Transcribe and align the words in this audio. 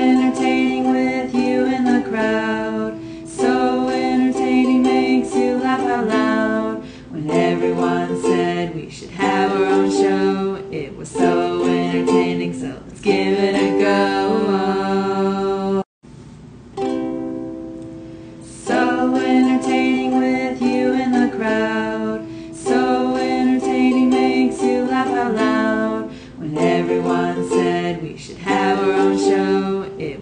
entertaining 0.00 0.90
with 0.90 1.34
you 1.34 1.66
in 1.66 1.84
the 1.84 2.08
crowd. 2.08 2.98
So 3.28 3.88
entertaining 3.88 4.82
makes 4.82 5.34
you 5.34 5.58
laugh 5.58 5.80
out 5.80 6.06
loud. 6.06 6.84
When 7.10 7.30
everyone 7.30 8.20
said 8.22 8.74
we 8.74 8.88
should 8.90 9.10
have 9.10 9.52
our 9.52 9.66
own 9.66 9.90
show, 9.90 10.64
it 10.70 10.96
was 10.96 11.10
so 11.10 11.64
entertaining, 11.64 12.54
so 12.54 12.80
let's 12.86 13.00
give 13.00 13.38
it 13.38 13.54
a 13.54 13.78
go. 13.78 14.69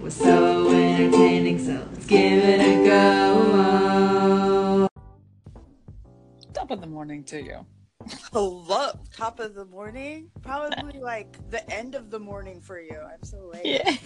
Was 0.09 0.17
so 0.17 0.71
entertaining, 0.71 1.59
so 1.59 1.87
let's 1.93 2.07
give 2.07 2.43
it 2.43 2.61
a 2.61 2.83
go. 2.83 4.89
Top 6.55 6.71
of 6.71 6.81
the 6.81 6.87
morning 6.87 7.23
to 7.25 7.43
you. 7.43 7.67
Hello, 8.33 8.93
top 9.15 9.39
of 9.39 9.55
the 9.55 9.67
morning. 9.67 10.31
Probably 10.41 10.99
like 10.99 11.37
the 11.51 11.71
end 11.71 11.95
of 11.95 12.09
the 12.09 12.19
morning 12.19 12.59
for 12.59 12.81
you. 12.81 12.99
I'm 12.99 13.23
so 13.23 13.53
late. 13.53 13.67
Yeah. 13.67 13.97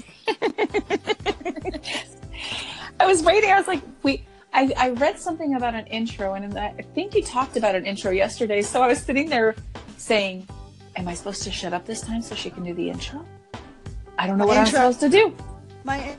I 2.99 3.07
was 3.07 3.23
waiting. 3.23 3.53
I 3.53 3.59
was 3.59 3.69
like, 3.69 3.83
wait. 4.03 4.25
I, 4.53 4.73
I 4.77 4.91
read 4.91 5.21
something 5.21 5.55
about 5.55 5.77
an 5.77 5.87
intro, 5.87 6.35
and 6.35 6.59
I 6.59 6.73
think 6.95 7.15
you 7.15 7.23
talked 7.23 7.57
about 7.57 7.77
an 7.77 7.87
intro 7.87 8.11
yesterday. 8.11 8.61
So 8.61 8.83
I 8.83 8.89
was 8.89 9.01
sitting 9.01 9.29
there 9.29 9.55
saying, 9.99 10.49
Am 10.97 11.07
I 11.07 11.15
supposed 11.15 11.45
to 11.45 11.53
shut 11.53 11.73
up 11.73 11.87
this 11.87 12.01
time 12.01 12.23
so 12.23 12.35
she 12.35 12.51
can 12.51 12.65
do 12.65 12.75
the 12.75 12.91
intro? 12.91 13.25
I 14.19 14.27
don't 14.27 14.37
know 14.37 14.47
what 14.47 14.57
Intro. 14.57 14.81
I'm 14.81 14.93
supposed 14.93 15.01
to 15.01 15.09
do. 15.09 15.33
My 15.85 16.17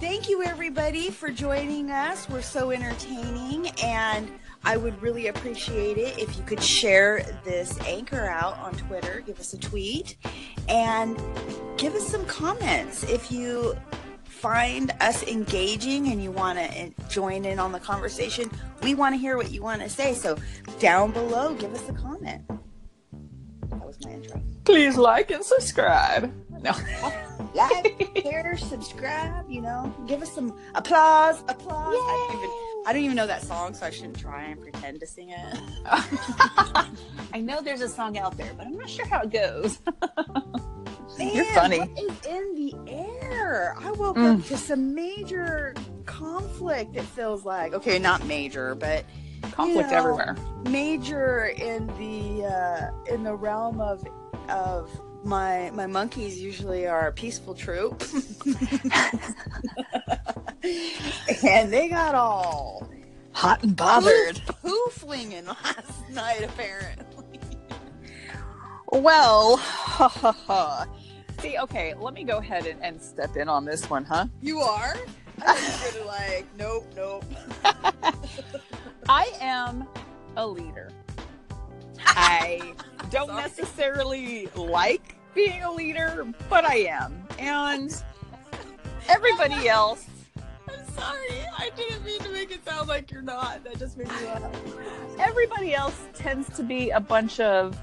Thank 0.00 0.28
you 0.28 0.42
everybody 0.42 1.10
for 1.10 1.30
joining 1.30 1.90
us. 1.90 2.28
We're 2.30 2.40
so 2.40 2.70
entertaining 2.70 3.68
and 3.82 4.30
I 4.64 4.78
would 4.78 5.00
really 5.02 5.26
appreciate 5.26 5.98
it 5.98 6.18
if 6.18 6.36
you 6.38 6.44
could 6.44 6.62
share 6.62 7.22
this 7.44 7.78
anchor 7.80 8.26
out 8.26 8.56
on 8.58 8.74
Twitter, 8.74 9.22
give 9.26 9.38
us 9.38 9.52
a 9.52 9.58
tweet 9.58 10.16
and 10.68 11.20
give 11.76 11.94
us 11.94 12.06
some 12.06 12.24
comments 12.24 13.04
if 13.04 13.30
you 13.30 13.76
find 14.24 14.90
us 15.00 15.22
engaging 15.24 16.08
and 16.08 16.22
you 16.22 16.30
want 16.30 16.58
to 16.58 16.90
join 17.10 17.44
in 17.44 17.58
on 17.58 17.72
the 17.72 17.80
conversation. 17.80 18.50
We 18.82 18.94
want 18.94 19.14
to 19.14 19.18
hear 19.18 19.36
what 19.36 19.50
you 19.50 19.62
want 19.62 19.82
to 19.82 19.90
say. 19.90 20.14
So 20.14 20.38
down 20.78 21.12
below, 21.12 21.54
give 21.54 21.74
us 21.74 21.86
a 21.90 21.92
comment. 21.92 22.48
That 23.68 23.84
was 23.84 24.02
my 24.02 24.12
intro. 24.12 24.42
Please 24.64 24.96
like 24.96 25.30
and 25.30 25.44
subscribe. 25.44 26.32
No. 26.64 26.72
like, 27.54 28.10
share, 28.22 28.56
subscribe, 28.56 29.48
you 29.50 29.60
know, 29.60 29.94
give 30.06 30.22
us 30.22 30.32
some 30.32 30.56
applause, 30.74 31.42
applause. 31.46 31.94
I 31.94 32.26
don't 32.30 32.38
even 32.38 32.50
I 32.86 32.92
don't 32.92 33.02
even 33.04 33.16
know 33.16 33.26
that 33.26 33.42
song, 33.42 33.74
so 33.74 33.86
I 33.86 33.90
shouldn't 33.90 34.18
try 34.18 34.44
and 34.44 34.60
pretend 34.60 35.00
to 35.00 35.06
sing 35.06 35.28
it. 35.30 35.58
I 37.32 37.40
know 37.40 37.60
there's 37.60 37.80
a 37.82 37.88
song 37.88 38.18
out 38.18 38.36
there, 38.36 38.52
but 38.56 38.66
I'm 38.66 38.76
not 38.76 38.88
sure 38.90 39.06
how 39.06 39.22
it 39.22 39.30
goes. 39.30 39.78
Man, 41.18 41.34
You're 41.34 41.44
funny. 41.54 41.78
What 41.80 41.98
is 41.98 42.26
in 42.26 42.54
the 42.56 42.74
air? 42.90 43.76
I 43.78 43.92
woke 43.92 44.16
Mm. 44.16 44.40
up 44.40 44.46
to 44.46 44.56
some 44.56 44.94
major 44.94 45.74
conflict, 46.06 46.96
it 46.96 47.04
feels 47.04 47.44
like. 47.44 47.72
Okay, 47.74 47.98
not 47.98 48.24
major, 48.26 48.74
but 48.74 49.04
Conflict 49.52 49.90
know, 49.90 49.96
everywhere. 49.98 50.36
major 50.70 51.44
in 51.46 51.86
the 51.98 52.46
uh, 52.46 53.14
in 53.14 53.22
the 53.22 53.34
realm 53.34 53.80
of 53.80 54.02
of 54.48 54.90
my 55.24 55.70
my 55.74 55.86
monkeys 55.86 56.38
usually 56.40 56.86
are 56.86 57.08
a 57.08 57.12
peaceful 57.12 57.54
troop 57.54 58.02
and 61.44 61.72
they 61.72 61.88
got 61.88 62.14
all 62.14 62.88
Hot 63.32 63.62
and 63.64 63.74
bothered. 63.76 64.40
poo 64.62 64.86
flinging 64.90 65.46
last 65.46 66.08
night 66.10 66.42
apparently 66.44 67.40
Well, 68.92 69.56
ha 69.56 70.08
ha 70.08 70.30
ha. 70.32 70.86
See, 71.40 71.58
okay, 71.58 71.94
let 71.94 72.14
me 72.14 72.22
go 72.22 72.38
ahead 72.38 72.66
and, 72.66 72.80
and 72.82 73.02
step 73.02 73.36
in 73.36 73.48
on 73.48 73.64
this 73.64 73.90
one, 73.90 74.04
huh? 74.04 74.26
you 74.40 74.60
are 74.60 74.94
I 75.44 75.52
was 75.54 75.92
gonna 75.94 76.06
like 76.06 76.46
nope 76.58 76.86
nope 76.94 77.24
I 79.08 79.32
am 79.40 79.86
a 80.36 80.46
leader. 80.46 80.90
I 82.06 82.74
don't 83.10 83.28
Sorry. 83.28 83.42
necessarily 83.42 84.48
like 84.54 85.16
being 85.34 85.62
a 85.62 85.72
leader, 85.72 86.26
but 86.48 86.64
I 86.64 86.76
am. 86.76 87.26
And 87.38 87.94
everybody 89.08 89.68
else, 89.80 90.06
I'm 90.68 90.86
sorry 90.94 91.46
I 91.58 91.70
didn't 91.76 92.04
mean 92.04 92.20
to 92.20 92.30
make 92.30 92.50
it 92.50 92.64
sound 92.64 92.88
like 92.88 93.10
you're 93.10 93.22
not 93.22 93.62
that 93.64 93.78
just 93.78 93.96
made 93.96 94.08
me 94.08 94.14
laugh 94.26 94.42
everybody 95.18 95.74
else 95.74 95.96
tends 96.14 96.48
to 96.56 96.62
be 96.62 96.90
a 96.90 97.00
bunch 97.00 97.40
of 97.40 97.78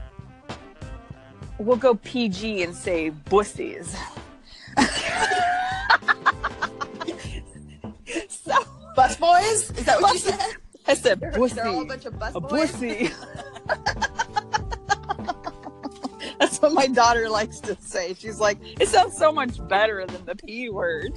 we'll 1.60 1.78
go 1.78 1.96
PG 1.96 2.64
and 2.64 2.76
say 2.76 3.12
bussies. 3.30 3.96
so 8.30 8.54
bus 8.96 9.16
boys 9.18 9.70
is 9.72 9.86
that 9.86 10.02
what 10.02 10.14
you 10.14 10.20
said 10.20 10.40
I 10.88 10.94
said 10.96 11.20
they're, 11.20 11.32
bussy. 11.32 11.56
they're 11.56 11.68
all 11.68 11.82
a 11.82 11.86
bunch 11.86 12.06
of 12.06 12.18
bus 12.18 12.34
a 12.36 12.40
boys 12.40 12.72
bussy. 12.72 13.12
That's 16.62 16.74
what 16.74 16.74
my 16.74 16.88
daughter 16.88 17.30
likes 17.30 17.60
to 17.62 17.76
say. 17.82 18.14
She's 18.14 18.40
like, 18.40 18.58
it 18.80 18.88
sounds 18.88 19.18
so 19.18 19.32
much 19.32 19.66
better 19.68 20.06
than 20.06 20.26
the 20.26 20.36
P 20.36 20.70
word. 20.70 21.14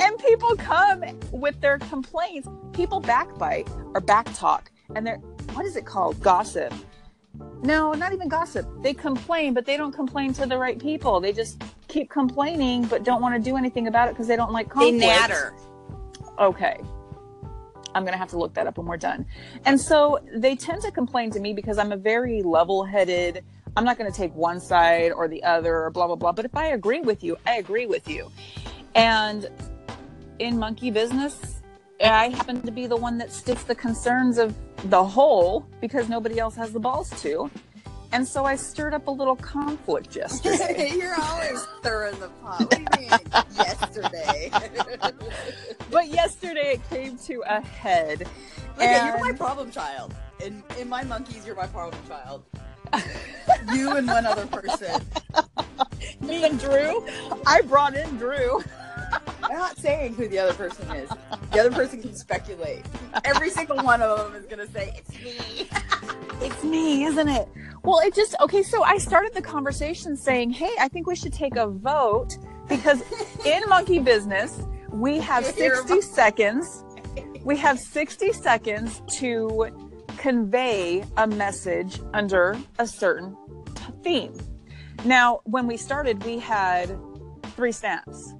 and 0.00 0.18
people 0.18 0.56
come 0.56 1.04
with 1.30 1.60
their 1.60 1.78
complaints. 1.78 2.48
People 2.72 3.00
backbite 3.00 3.68
or 3.94 4.00
backtalk. 4.00 4.62
And 4.94 5.06
they're, 5.06 5.18
what 5.52 5.64
is 5.64 5.76
it 5.76 5.84
called? 5.86 6.20
Gossip. 6.20 6.72
No, 7.62 7.92
not 7.92 8.12
even 8.12 8.28
gossip. 8.28 8.66
They 8.82 8.94
complain, 8.94 9.54
but 9.54 9.64
they 9.64 9.76
don't 9.76 9.92
complain 9.92 10.32
to 10.34 10.46
the 10.46 10.56
right 10.58 10.78
people. 10.78 11.20
They 11.20 11.32
just 11.32 11.62
keep 11.88 12.10
complaining, 12.10 12.84
but 12.84 13.04
don't 13.04 13.20
want 13.20 13.34
to 13.34 13.40
do 13.50 13.56
anything 13.56 13.88
about 13.88 14.08
it 14.08 14.12
because 14.12 14.26
they 14.26 14.36
don't 14.36 14.52
like 14.52 14.68
conflict. 14.68 15.00
they 15.00 15.06
natter 15.06 15.54
Okay. 16.38 16.80
I'm 17.94 18.02
going 18.02 18.12
to 18.12 18.18
have 18.18 18.30
to 18.30 18.38
look 18.38 18.54
that 18.54 18.66
up 18.66 18.78
when 18.78 18.86
we're 18.86 18.96
done. 18.96 19.26
And 19.64 19.80
so 19.80 20.18
they 20.34 20.56
tend 20.56 20.82
to 20.82 20.90
complain 20.90 21.30
to 21.30 21.40
me 21.40 21.52
because 21.52 21.78
I'm 21.78 21.92
a 21.92 21.96
very 21.96 22.42
level 22.42 22.84
headed, 22.84 23.44
I'm 23.76 23.84
not 23.84 23.98
going 23.98 24.10
to 24.10 24.16
take 24.16 24.34
one 24.34 24.60
side 24.60 25.12
or 25.12 25.28
the 25.28 25.42
other 25.42 25.84
or 25.84 25.90
blah, 25.90 26.06
blah, 26.06 26.16
blah. 26.16 26.32
But 26.32 26.44
if 26.44 26.56
I 26.56 26.68
agree 26.68 27.00
with 27.00 27.24
you, 27.24 27.36
I 27.46 27.56
agree 27.56 27.86
with 27.86 28.08
you. 28.08 28.30
And 28.94 29.48
in 30.38 30.58
monkey 30.58 30.90
business, 30.90 31.60
I 32.02 32.28
happen 32.28 32.60
to 32.62 32.70
be 32.70 32.86
the 32.86 32.96
one 32.96 33.18
that 33.18 33.32
sticks 33.32 33.62
the 33.64 33.74
concerns 33.74 34.38
of 34.38 34.54
the 34.90 35.02
whole 35.02 35.66
because 35.80 36.08
nobody 36.08 36.38
else 36.38 36.54
has 36.56 36.72
the 36.72 36.80
balls 36.80 37.10
to. 37.22 37.50
And 38.14 38.28
so 38.28 38.44
I 38.44 38.54
stirred 38.54 38.94
up 38.94 39.08
a 39.08 39.10
little 39.10 39.34
conflict 39.34 40.14
yesterday. 40.14 40.92
You're 40.96 41.20
always 41.20 41.66
stirring 41.80 42.16
the 42.20 42.28
pot. 42.28 42.60
What 42.60 42.70
do 42.70 43.02
you 43.02 43.10
mean? 43.10 43.10
Yesterday. 43.56 44.50
but 45.90 46.06
yesterday 46.06 46.74
it 46.74 46.88
came 46.88 47.18
to 47.18 47.42
a 47.44 47.60
head. 47.60 48.28
okay, 48.76 49.04
you're 49.04 49.18
my 49.18 49.32
problem 49.32 49.72
child. 49.72 50.14
In 50.44 50.62
in 50.78 50.88
my 50.88 51.02
monkeys, 51.02 51.44
you're 51.44 51.56
my 51.56 51.66
problem 51.66 52.00
child. 52.06 52.44
you 53.72 53.96
and 53.96 54.06
one 54.06 54.26
other 54.26 54.46
person. 54.46 55.02
Me 56.20 56.44
and 56.44 56.60
Drew. 56.60 57.04
I 57.46 57.62
brought 57.62 57.96
in 57.96 58.16
Drew. 58.16 58.62
I'm 59.44 59.58
not 59.58 59.78
saying 59.78 60.14
who 60.14 60.28
the 60.28 60.38
other 60.38 60.54
person 60.54 60.90
is. 60.96 61.08
The 61.52 61.60
other 61.60 61.70
person 61.70 62.00
can 62.00 62.14
speculate. 62.14 62.84
Every 63.24 63.50
single 63.50 63.76
one 63.78 64.02
of 64.02 64.18
them 64.18 64.34
is 64.40 64.46
gonna 64.46 64.66
say 64.66 64.94
it's 64.96 65.10
me. 65.22 65.68
It's 66.40 66.64
me, 66.64 67.04
isn't 67.04 67.28
it? 67.28 67.48
Well, 67.84 68.00
it 68.00 68.12
just 68.12 68.34
okay. 68.40 68.62
So 68.64 68.82
I 68.82 68.98
started 68.98 69.34
the 69.34 69.40
conversation 69.40 70.16
saying, 70.16 70.50
"Hey, 70.50 70.74
I 70.80 70.88
think 70.88 71.06
we 71.06 71.14
should 71.14 71.32
take 71.32 71.54
a 71.56 71.68
vote 71.68 72.36
because 72.68 73.02
in 73.46 73.62
monkey 73.68 74.00
business 74.00 74.60
we 74.90 75.20
have 75.20 75.44
sixty 75.44 76.00
seconds. 76.00 76.84
We 77.44 77.56
have 77.58 77.78
sixty 77.78 78.32
seconds 78.32 79.00
to 79.18 79.68
convey 80.18 81.04
a 81.16 81.26
message 81.26 82.00
under 82.12 82.58
a 82.78 82.86
certain 82.86 83.36
theme. 84.02 84.34
Now, 85.04 85.40
when 85.44 85.66
we 85.66 85.76
started, 85.76 86.22
we 86.24 86.38
had 86.38 86.98
three 87.56 87.72
snaps, 87.72 88.34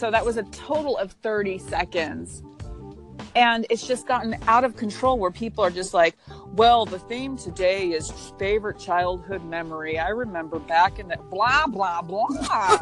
so 0.00 0.10
that 0.10 0.24
was 0.24 0.36
a 0.38 0.42
total 0.44 0.96
of 0.98 1.12
thirty 1.12 1.58
seconds." 1.58 2.42
And 3.36 3.64
it's 3.70 3.86
just 3.86 4.08
gotten 4.08 4.36
out 4.48 4.64
of 4.64 4.76
control 4.76 5.16
where 5.18 5.30
people 5.30 5.62
are 5.62 5.70
just 5.70 5.94
like, 5.94 6.16
well, 6.54 6.84
the 6.84 6.98
theme 6.98 7.36
today 7.36 7.90
is 7.90 8.10
favorite 8.40 8.78
childhood 8.78 9.44
memory. 9.44 10.00
I 10.00 10.08
remember 10.08 10.58
back 10.58 10.98
in 10.98 11.06
the 11.06 11.16
blah, 11.30 11.66
blah, 11.68 12.02
blah. 12.02 12.26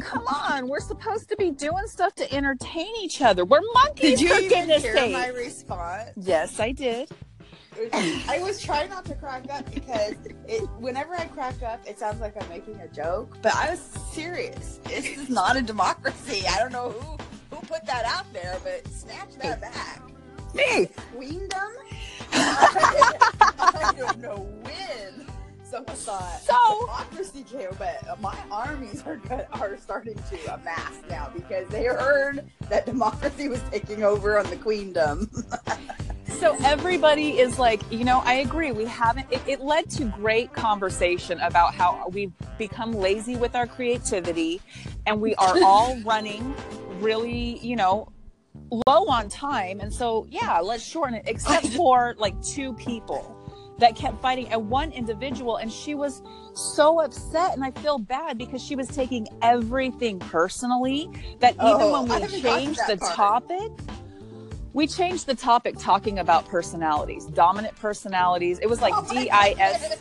Come 0.00 0.26
on, 0.28 0.68
we're 0.68 0.78
supposed 0.78 1.28
to 1.30 1.36
be 1.36 1.50
doing 1.50 1.86
stuff 1.86 2.14
to 2.16 2.32
entertain 2.32 2.94
each 3.00 3.22
other. 3.22 3.44
We're 3.44 3.60
monkeys, 3.72 4.20
Did 4.20 4.20
you 4.20 4.34
for 4.34 4.40
even 4.40 4.68
hear 4.68 4.96
sake. 4.96 5.12
my 5.12 5.28
response? 5.28 6.10
Yes, 6.16 6.60
I 6.60 6.70
did. 6.70 7.08
I 7.94 8.38
was 8.42 8.60
trying 8.62 8.88
not 8.90 9.04
to 9.06 9.14
crack 9.14 9.44
up 9.50 9.72
because 9.74 10.14
it 10.46 10.62
whenever 10.78 11.14
I 11.14 11.26
crack 11.26 11.62
up, 11.62 11.80
it 11.86 11.98
sounds 11.98 12.20
like 12.20 12.40
I'm 12.40 12.48
making 12.48 12.76
a 12.80 12.88
joke, 12.88 13.36
but 13.42 13.54
I 13.54 13.70
was 13.70 13.80
serious. 14.12 14.80
This 14.84 15.06
is 15.06 15.28
not 15.28 15.56
a 15.56 15.62
democracy. 15.62 16.46
I 16.48 16.58
don't 16.58 16.72
know 16.72 16.90
who 16.90 17.16
who 17.56 17.66
put 17.66 17.84
that 17.86 18.04
out 18.04 18.32
there, 18.32 18.58
but 18.62 18.86
snatch 18.92 19.34
that 19.42 19.60
back. 19.60 20.02
Me. 20.54 20.88
Queendom? 21.16 21.72
I 22.32 23.92
don't 23.96 24.18
know 24.20 24.36
when 24.62 25.26
someone 25.64 25.96
thought 25.96 26.40
So- 26.42 26.80
democracy 26.80 27.44
came, 27.44 27.68
but 27.78 28.20
my 28.20 28.36
armies 28.50 29.02
are 29.06 29.20
are 29.52 29.76
starting 29.78 30.14
to 30.30 30.54
amass 30.54 30.92
now 31.08 31.30
because 31.34 31.66
they 31.68 31.84
heard 31.84 32.44
that 32.68 32.86
democracy 32.86 33.48
was 33.48 33.60
taking 33.70 34.04
over 34.04 34.38
on 34.38 34.48
the 34.50 34.56
queendom. 34.56 35.28
So 36.40 36.56
everybody 36.64 37.38
is 37.38 37.58
like, 37.58 37.80
you 37.90 38.04
know, 38.04 38.20
I 38.24 38.34
agree. 38.34 38.72
We 38.72 38.84
haven't, 38.84 39.26
it, 39.30 39.40
it 39.46 39.60
led 39.60 39.88
to 39.90 40.04
great 40.04 40.52
conversation 40.52 41.38
about 41.40 41.74
how 41.74 42.08
we've 42.12 42.32
become 42.58 42.92
lazy 42.92 43.36
with 43.36 43.54
our 43.54 43.66
creativity 43.66 44.60
and 45.06 45.20
we 45.20 45.34
are 45.36 45.54
all 45.64 45.96
running 46.04 46.54
really, 47.00 47.58
you 47.58 47.76
know, 47.76 48.08
low 48.86 49.06
on 49.06 49.28
time. 49.28 49.80
And 49.80 49.92
so, 49.92 50.26
yeah, 50.28 50.58
let's 50.60 50.82
shorten 50.82 51.14
it, 51.14 51.24
except 51.26 51.66
for 51.76 52.14
like 52.18 52.40
two 52.42 52.74
people 52.74 53.40
that 53.78 53.96
kept 53.96 54.20
fighting 54.20 54.48
and 54.48 54.68
one 54.68 54.92
individual. 54.92 55.56
And 55.56 55.72
she 55.72 55.94
was 55.94 56.20
so 56.54 57.00
upset. 57.00 57.54
And 57.54 57.64
I 57.64 57.70
feel 57.70 57.98
bad 57.98 58.38
because 58.38 58.62
she 58.62 58.76
was 58.76 58.88
taking 58.88 59.26
everything 59.40 60.18
personally 60.18 61.08
that 61.40 61.54
even 61.54 61.62
Oh, 61.64 62.04
when 62.04 62.22
we 62.22 62.40
changed 62.40 62.80
the 62.86 62.96
part. 62.96 63.16
topic, 63.16 63.70
we 64.74 64.86
changed 64.86 65.26
the 65.26 65.34
topic 65.34 65.76
talking 65.78 66.18
about 66.18 66.46
personalities, 66.46 67.24
dominant 67.26 67.74
personalities. 67.76 68.58
It 68.58 68.68
was 68.68 68.82
like 68.82 68.92
Oh 68.94 69.06
D 69.10 69.30
I 69.30 69.54
S. 69.58 69.98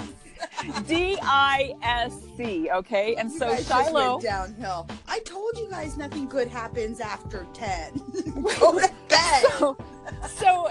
D 0.88 1.18
I 1.22 1.74
S 1.82 2.14
C, 2.36 2.70
okay? 2.70 3.16
And 3.16 3.32
You 3.32 3.40
so 3.40 3.48
guys 3.50 3.58
just 3.68 3.70
Shiloh, 3.70 4.12
went 4.14 4.24
downhill. 4.24 4.88
I 5.08 5.20
told 5.20 5.58
you 5.58 5.70
guys 5.70 5.96
nothing 5.98 6.28
good 6.28 6.50
happens 6.50 7.00
after 7.00 7.48
10. 7.54 7.94
Go 8.60 8.80
to 8.80 8.92
bed. 9.08 9.44
so, 9.60 9.78
so 10.28 10.68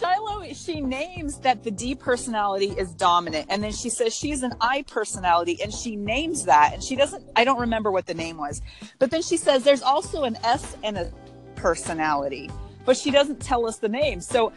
Shiloh, 0.00 0.52
she 0.54 0.80
names 0.80 1.38
that 1.38 1.62
the 1.62 1.70
D 1.70 1.94
personality 1.94 2.74
is 2.78 2.92
dominant, 2.94 3.46
and 3.50 3.62
then 3.62 3.72
she 3.72 3.90
says 3.90 4.14
she's 4.14 4.42
an 4.42 4.52
I 4.60 4.82
personality, 4.82 5.58
and 5.62 5.72
she 5.72 5.96
names 5.96 6.44
that, 6.44 6.72
and 6.74 6.82
she 6.82 6.94
doesn't. 6.96 7.24
I 7.36 7.44
don't 7.44 7.58
remember 7.60 7.90
what 7.90 8.06
the 8.06 8.14
name 8.14 8.36
was, 8.36 8.62
but 8.98 9.10
then 9.10 9.22
she 9.22 9.36
says 9.36 9.64
there's 9.64 9.82
also 9.82 10.24
an 10.24 10.36
S 10.44 10.76
and 10.82 10.96
a 10.98 11.12
personality, 11.56 12.50
but 12.84 12.96
she 12.96 13.10
doesn't 13.10 13.40
tell 13.40 13.66
us 13.66 13.78
the 13.78 13.88
name. 13.88 14.20
So. 14.20 14.52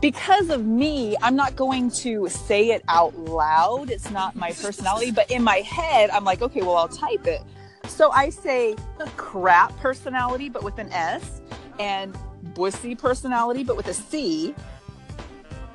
Because 0.00 0.50
of 0.50 0.64
me, 0.64 1.16
I'm 1.22 1.34
not 1.34 1.56
going 1.56 1.90
to 1.90 2.28
say 2.28 2.70
it 2.70 2.84
out 2.86 3.18
loud. 3.18 3.90
It's 3.90 4.12
not 4.12 4.36
my 4.36 4.52
personality, 4.52 5.10
but 5.10 5.28
in 5.28 5.42
my 5.42 5.56
head, 5.56 6.10
I'm 6.10 6.22
like, 6.22 6.40
okay, 6.40 6.60
well, 6.60 6.76
I'll 6.76 6.86
type 6.86 7.26
it. 7.26 7.42
So 7.88 8.12
I 8.12 8.30
say 8.30 8.76
crap 9.16 9.76
personality, 9.78 10.50
but 10.50 10.62
with 10.62 10.78
an 10.78 10.92
S, 10.92 11.40
and 11.80 12.16
bussy 12.54 12.94
personality, 12.94 13.64
but 13.64 13.76
with 13.76 13.88
a 13.88 13.94
C. 13.94 14.54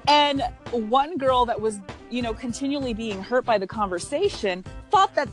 And 0.08 0.42
one 0.72 1.18
girl 1.18 1.46
that 1.46 1.60
was, 1.60 1.80
you 2.10 2.22
know, 2.22 2.34
continually 2.34 2.94
being 2.94 3.22
hurt 3.22 3.44
by 3.44 3.58
the 3.58 3.68
conversation 3.68 4.64
thought 4.90 5.14
that 5.16 5.28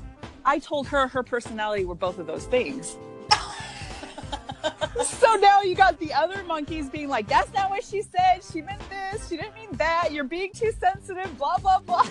I 0.45 0.59
told 0.59 0.89
her 0.89 1.07
her 1.07 1.23
personality 1.23 1.85
were 1.85 1.95
both 1.95 2.19
of 2.19 2.27
those 2.27 2.47
things. 2.47 2.97
So 5.05 5.35
now 5.37 5.63
you 5.63 5.75
got 5.75 5.99
the 5.99 6.13
other 6.13 6.43
monkeys 6.45 6.89
being 6.89 7.09
like, 7.09 7.29
that's 7.29 7.53
not 7.53 7.71
what 7.71 7.85
she 7.85 8.03
said. 8.03 8.43
She 8.51 8.63
meant 8.63 8.83
this. 8.89 9.29
She 9.29 9.37
didn't 9.37 9.55
mean 9.55 9.71
that. 9.73 10.13
You're 10.13 10.25
being 10.25 10.53
too 10.53 10.73
sensitive, 10.79 11.37
blah, 11.39 11.59
blah, 11.59 11.81
blah. 11.81 12.07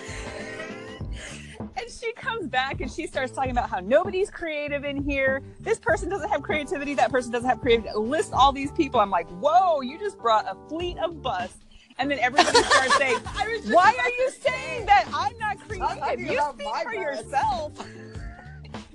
and 1.58 1.90
she 1.90 2.12
comes 2.12 2.46
back 2.46 2.80
and 2.80 2.90
she 2.90 3.06
starts 3.06 3.32
talking 3.32 3.50
about 3.50 3.68
how 3.68 3.80
nobody's 3.80 4.30
creative 4.30 4.84
in 4.84 5.02
here. 5.02 5.42
This 5.60 5.78
person 5.78 6.08
doesn't 6.08 6.28
have 6.30 6.42
creativity. 6.42 6.94
That 6.94 7.10
person 7.10 7.32
doesn't 7.32 7.48
have 7.48 7.60
creativity. 7.60 7.96
List 7.98 8.32
all 8.32 8.52
these 8.52 8.72
people. 8.72 9.00
I'm 9.00 9.10
like, 9.10 9.28
whoa, 9.40 9.80
you 9.80 9.98
just 9.98 10.18
brought 10.18 10.46
a 10.46 10.56
fleet 10.68 10.98
of 10.98 11.22
bus. 11.22 11.52
And 11.98 12.10
then 12.10 12.18
everybody 12.18 12.56
starts 12.64 12.96
saying, 12.96 13.18
I 13.26 13.48
was 13.48 13.60
just 13.62 13.74
why 13.74 13.94
are 14.00 14.08
you 14.08 14.30
saying 14.30 14.86
that 14.86 15.06
I'm 15.12 15.36
not 15.38 15.58
creative? 15.68 16.32
You 16.32 16.40
speak 16.54 16.66
for 16.82 16.92
bus. 16.92 16.94
yourself. 16.94 17.72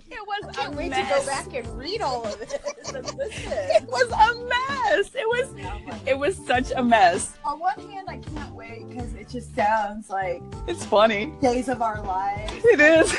It 0.10 0.20
was 0.28 0.46
I 0.50 0.54
can't 0.54 0.74
a 0.74 0.78
wait 0.78 0.90
mess. 0.90 1.10
to 1.10 1.20
go 1.20 1.26
back 1.26 1.54
and 1.54 1.78
read 1.78 2.02
all 2.02 2.26
of 2.26 2.38
this 2.40 2.54
It 2.94 3.88
was 3.88 4.12
a 4.12 4.36
mess. 4.46 5.12
It 5.16 5.28
was 5.28 6.08
it 6.08 6.18
was 6.18 6.36
such 6.46 6.72
a 6.76 6.84
mess. 6.84 7.34
On 7.44 7.60
one 7.60 7.80
hand, 7.90 8.08
I 8.10 8.18
can't 8.18 8.54
wait 8.54 8.88
because 8.88 9.14
it 9.16 9.30
just 9.30 9.56
sounds 9.56 10.10
like 10.10 10.42
It's 10.68 10.86
funny. 10.86 11.34
days 11.42 11.68
of 11.70 11.82
our 11.82 12.02
lives. 12.04 12.54
It 12.64 12.80
is. 12.80 13.12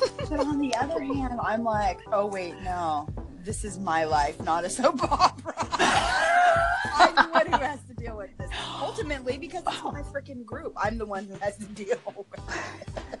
But 0.30 0.40
on 0.40 0.58
the 0.58 0.74
other 0.76 1.02
hand, 1.02 1.40
I'm 1.42 1.64
like, 1.64 2.00
oh 2.12 2.26
wait, 2.26 2.54
no, 2.62 3.08
this 3.44 3.64
is 3.64 3.78
my 3.78 4.04
life, 4.04 4.38
not 4.42 4.62
a 4.64 4.68
soap 4.70 5.02
opera. 5.10 5.54
I'm 6.94 7.14
the 7.14 7.28
one 7.32 7.46
who 7.46 7.56
has 7.56 7.80
to 7.88 7.94
deal 7.94 8.16
with 8.16 8.36
this 8.36 8.50
ultimately 8.80 9.38
because 9.38 9.62
it's 9.66 9.76
oh. 9.82 9.90
my 9.92 10.02
freaking 10.02 10.44
group. 10.44 10.74
I'm 10.76 10.98
the 10.98 11.06
one 11.06 11.24
who 11.26 11.34
has 11.38 11.56
to 11.56 11.64
deal 11.64 11.96
with 12.14 12.26
it. 12.56 13.17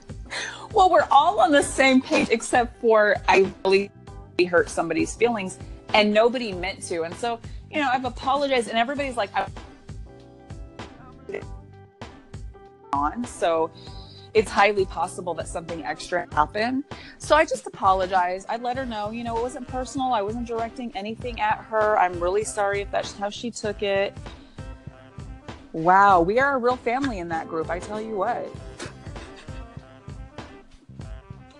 Well, 0.78 0.90
we're 0.90 1.08
all 1.10 1.40
on 1.40 1.50
the 1.50 1.64
same 1.64 2.00
page 2.00 2.28
except 2.30 2.80
for 2.80 3.16
I 3.26 3.52
really 3.64 3.90
hurt 4.48 4.68
somebody's 4.70 5.12
feelings 5.12 5.58
and 5.92 6.14
nobody 6.14 6.52
meant 6.52 6.82
to. 6.84 7.02
And 7.02 7.12
so, 7.16 7.40
you 7.68 7.80
know, 7.80 7.88
I've 7.92 8.04
apologized 8.04 8.68
and 8.68 8.78
everybody's 8.78 9.16
like 9.16 9.30
on. 12.92 13.24
So 13.24 13.72
it's 14.34 14.52
highly 14.52 14.84
possible 14.84 15.34
that 15.34 15.48
something 15.48 15.84
extra 15.84 16.32
happened. 16.32 16.84
So 17.18 17.34
I 17.34 17.44
just 17.44 17.66
apologized. 17.66 18.46
I 18.48 18.58
let 18.58 18.76
her 18.76 18.86
know, 18.86 19.10
you 19.10 19.24
know, 19.24 19.36
it 19.36 19.42
wasn't 19.42 19.66
personal. 19.66 20.12
I 20.12 20.22
wasn't 20.22 20.46
directing 20.46 20.96
anything 20.96 21.40
at 21.40 21.58
her. 21.58 21.98
I'm 21.98 22.20
really 22.20 22.44
sorry 22.44 22.82
if 22.82 22.90
that's 22.92 23.14
how 23.14 23.30
she 23.30 23.50
took 23.50 23.82
it. 23.82 24.16
Wow, 25.72 26.20
we 26.20 26.38
are 26.38 26.54
a 26.54 26.58
real 26.58 26.76
family 26.76 27.18
in 27.18 27.28
that 27.30 27.48
group. 27.48 27.68
I 27.68 27.80
tell 27.80 28.00
you 28.00 28.14
what. 28.14 28.48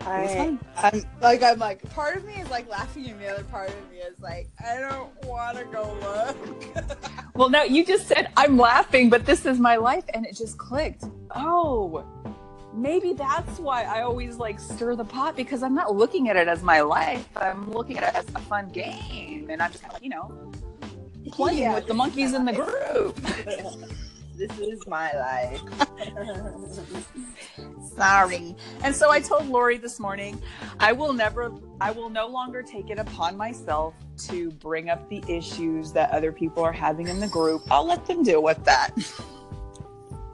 It 0.09 0.23
was 0.23 0.31
I, 0.31 0.37
fun. 0.37 0.59
I'm 0.77 1.05
like, 1.21 1.43
I'm 1.43 1.59
like, 1.59 1.91
part 1.91 2.17
of 2.17 2.25
me 2.25 2.35
is 2.35 2.49
like 2.51 2.69
laughing, 2.69 3.07
and 3.07 3.21
the 3.21 3.29
other 3.29 3.45
part 3.45 3.69
of 3.69 3.91
me 3.91 3.99
is 3.99 4.19
like, 4.21 4.49
I 4.65 4.79
don't 4.79 5.25
want 5.25 5.59
to 5.59 5.65
go 5.65 5.97
look. 6.03 6.87
Well, 7.35 7.51
no, 7.51 7.63
you 7.63 7.85
just 7.85 8.09
said 8.09 8.33
I'm 8.37 8.57
laughing, 8.59 9.11
but 9.11 9.25
this 9.25 9.47
is 9.47 9.61
my 9.61 9.77
life, 9.77 10.03
and 10.13 10.27
it 10.27 10.37
just 10.37 10.59
clicked. 10.59 11.05
Oh, 11.37 12.05
maybe 12.75 13.13
that's 13.13 13.61
why 13.61 13.85
I 13.85 14.03
always 14.03 14.39
like 14.39 14.59
stir 14.59 14.97
the 14.97 15.05
pot 15.05 15.37
because 15.37 15.63
I'm 15.63 15.75
not 15.75 15.95
looking 15.95 16.29
at 16.29 16.35
it 16.35 16.49
as 16.49 16.65
my 16.65 16.81
life. 16.81 17.29
I'm 17.37 17.71
looking 17.71 17.97
at 17.97 18.13
it 18.13 18.17
as 18.17 18.25
a 18.35 18.41
fun 18.41 18.71
game, 18.71 19.51
and 19.51 19.63
I'm 19.63 19.71
just 19.71 19.85
you 20.03 20.09
know 20.09 20.53
playing 21.31 21.59
Yeah, 21.59 21.77
with 21.77 21.87
the 21.87 21.95
monkeys 21.95 22.35
in 22.35 22.45
the 22.45 22.55
group. 22.55 23.21
this 24.39 24.59
is 24.61 24.87
my 24.87 25.13
life. 25.13 25.61
Sorry. 27.97 28.55
And 28.85 28.95
so 28.95 29.11
I 29.11 29.21
told 29.21 29.49
Lori 29.49 29.79
this 29.79 29.99
morning, 29.99 30.41
I 30.79 30.93
will 30.93 31.13
never, 31.13 31.53
I 31.81 31.91
will 31.91 32.09
no 32.09 32.29
longer 32.29 32.63
take 32.63 32.91
it 32.91 32.99
upon 32.99 33.37
myself 33.37 33.95
to 34.29 34.53
bring 34.53 34.89
up 34.89 35.09
the 35.09 35.23
issues 35.29 35.93
that 35.93 36.11
other 36.11 36.31
people 36.31 36.63
are 36.63 36.73
having 36.73 37.09
in 37.09 37.19
the 37.19 37.29
group. 37.29 37.63
I'll 37.71 37.87
let 37.87 38.07
them 38.07 38.23
deal 38.23 38.43
with 38.43 38.65
that. 38.65 38.91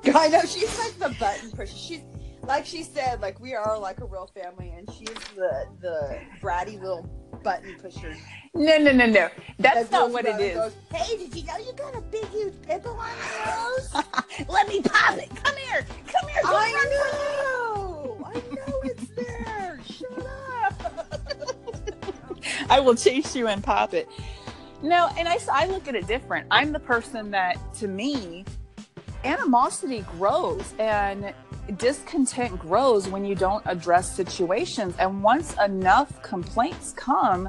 I 0.14 0.28
know 0.28 0.42
she's 0.42 0.78
like 0.78 0.98
the 0.98 1.16
button 1.18 1.50
pusher. 1.50 1.74
She's 1.74 2.02
like 2.42 2.66
she 2.66 2.82
said, 2.82 3.22
like 3.22 3.40
we 3.40 3.54
are 3.54 3.78
like 3.78 4.00
a 4.00 4.04
real 4.04 4.30
family, 4.34 4.70
and 4.76 4.90
she's 4.92 5.08
the 5.34 5.66
the 5.80 6.20
bratty 6.42 6.78
little 6.78 7.08
button 7.44 7.76
pusher. 7.80 8.16
No, 8.54 8.78
no, 8.78 8.90
no, 8.90 9.06
no. 9.06 9.28
That's 9.58 9.88
that 9.88 9.92
not 9.92 10.10
what 10.10 10.24
it 10.24 10.40
is. 10.40 10.56
goes, 10.56 10.72
hey, 10.92 11.18
did 11.18 11.36
you 11.36 11.44
know 11.44 11.58
you 11.58 11.72
got 11.74 11.94
a 11.94 12.00
big 12.00 12.24
huge 12.28 12.54
pimple 12.62 12.92
on 12.92 13.10
your 13.36 13.46
nose? 13.46 13.94
Let 14.48 14.66
me 14.68 14.80
pop 14.80 15.18
it. 15.18 15.30
Come 15.36 15.56
here. 15.56 15.86
Come 16.06 16.28
here. 16.30 16.40
I 16.44 17.52
know. 17.52 18.26
I 18.26 18.34
know 18.34 18.80
it's 18.82 19.06
there. 19.10 19.80
Shut 19.84 20.26
up. 20.64 21.06
I 22.70 22.80
will 22.80 22.94
chase 22.96 23.36
you 23.36 23.46
and 23.46 23.62
pop 23.62 23.94
it. 23.94 24.08
No, 24.82 25.10
and 25.18 25.28
I, 25.28 25.38
I 25.52 25.66
look 25.66 25.86
at 25.86 25.94
it 25.94 26.06
different. 26.06 26.46
I'm 26.50 26.72
the 26.72 26.80
person 26.80 27.30
that, 27.30 27.56
to 27.74 27.88
me, 27.88 28.44
animosity 29.24 30.04
grows 30.18 30.74
and 30.78 31.32
discontent 31.76 32.58
grows 32.58 33.08
when 33.08 33.24
you 33.24 33.34
don't 33.34 33.62
address 33.66 34.14
situations. 34.14 34.94
And 34.98 35.22
once 35.22 35.54
enough 35.64 36.22
complaints 36.22 36.92
come, 36.96 37.48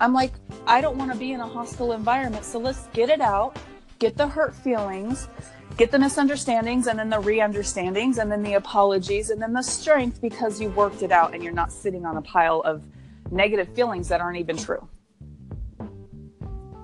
I'm 0.00 0.12
like, 0.12 0.32
I 0.66 0.80
don't 0.80 0.96
want 0.96 1.12
to 1.12 1.18
be 1.18 1.32
in 1.32 1.40
a 1.40 1.46
hostile 1.46 1.92
environment. 1.92 2.44
So 2.44 2.58
let's 2.58 2.86
get 2.88 3.08
it 3.08 3.20
out, 3.20 3.58
get 3.98 4.16
the 4.16 4.28
hurt 4.28 4.54
feelings, 4.54 5.28
get 5.76 5.90
the 5.90 5.98
misunderstandings, 5.98 6.86
and 6.86 6.98
then 6.98 7.10
the 7.10 7.20
re 7.20 7.40
understandings, 7.40 8.18
and 8.18 8.30
then 8.30 8.42
the 8.42 8.54
apologies, 8.54 9.30
and 9.30 9.40
then 9.40 9.52
the 9.52 9.62
strength 9.62 10.20
because 10.20 10.60
you 10.60 10.70
worked 10.70 11.02
it 11.02 11.10
out 11.10 11.34
and 11.34 11.42
you're 11.42 11.52
not 11.52 11.72
sitting 11.72 12.04
on 12.04 12.16
a 12.16 12.22
pile 12.22 12.60
of 12.60 12.82
negative 13.30 13.68
feelings 13.74 14.08
that 14.08 14.20
aren't 14.20 14.38
even 14.38 14.56
true. 14.56 14.88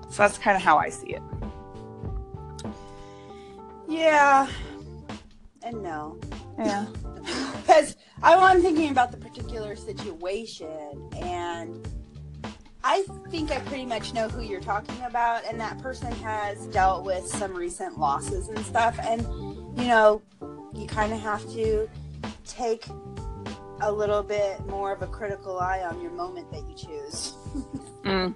So 0.09 0.23
that's 0.23 0.37
kind 0.37 0.55
of 0.55 0.63
how 0.63 0.77
I 0.77 0.89
see 0.89 1.15
it. 1.15 1.21
Yeah. 3.87 4.47
And 5.65 5.83
no. 5.83 6.19
Yeah. 6.57 6.85
Because 7.65 7.95
I, 8.21 8.35
I'm 8.35 8.61
thinking 8.61 8.91
about 8.91 9.11
the 9.11 9.17
particular 9.17 9.75
situation, 9.75 11.09
and 11.19 11.87
I 12.83 13.03
think 13.31 13.49
I 13.49 13.57
pretty 13.61 13.87
much 13.87 14.13
know 14.13 14.29
who 14.29 14.43
you're 14.43 14.61
talking 14.61 15.01
about, 15.01 15.43
and 15.45 15.59
that 15.59 15.79
person 15.79 16.11
has 16.11 16.67
dealt 16.67 17.03
with 17.03 17.25
some 17.25 17.55
recent 17.55 17.97
losses 17.97 18.47
and 18.47 18.59
stuff, 18.63 18.99
and 19.01 19.23
you 19.75 19.87
know, 19.87 20.21
you 20.75 20.85
kind 20.85 21.11
of 21.11 21.19
have 21.19 21.41
to 21.53 21.89
take 22.45 22.85
a 23.81 23.91
little 23.91 24.21
bit 24.21 24.63
more 24.67 24.91
of 24.91 25.01
a 25.01 25.07
critical 25.07 25.59
eye 25.59 25.81
on 25.81 25.99
your 25.99 26.11
moment 26.11 26.51
that 26.51 26.63
you 26.69 26.75
choose. 26.75 27.33
Mm. 28.05 28.35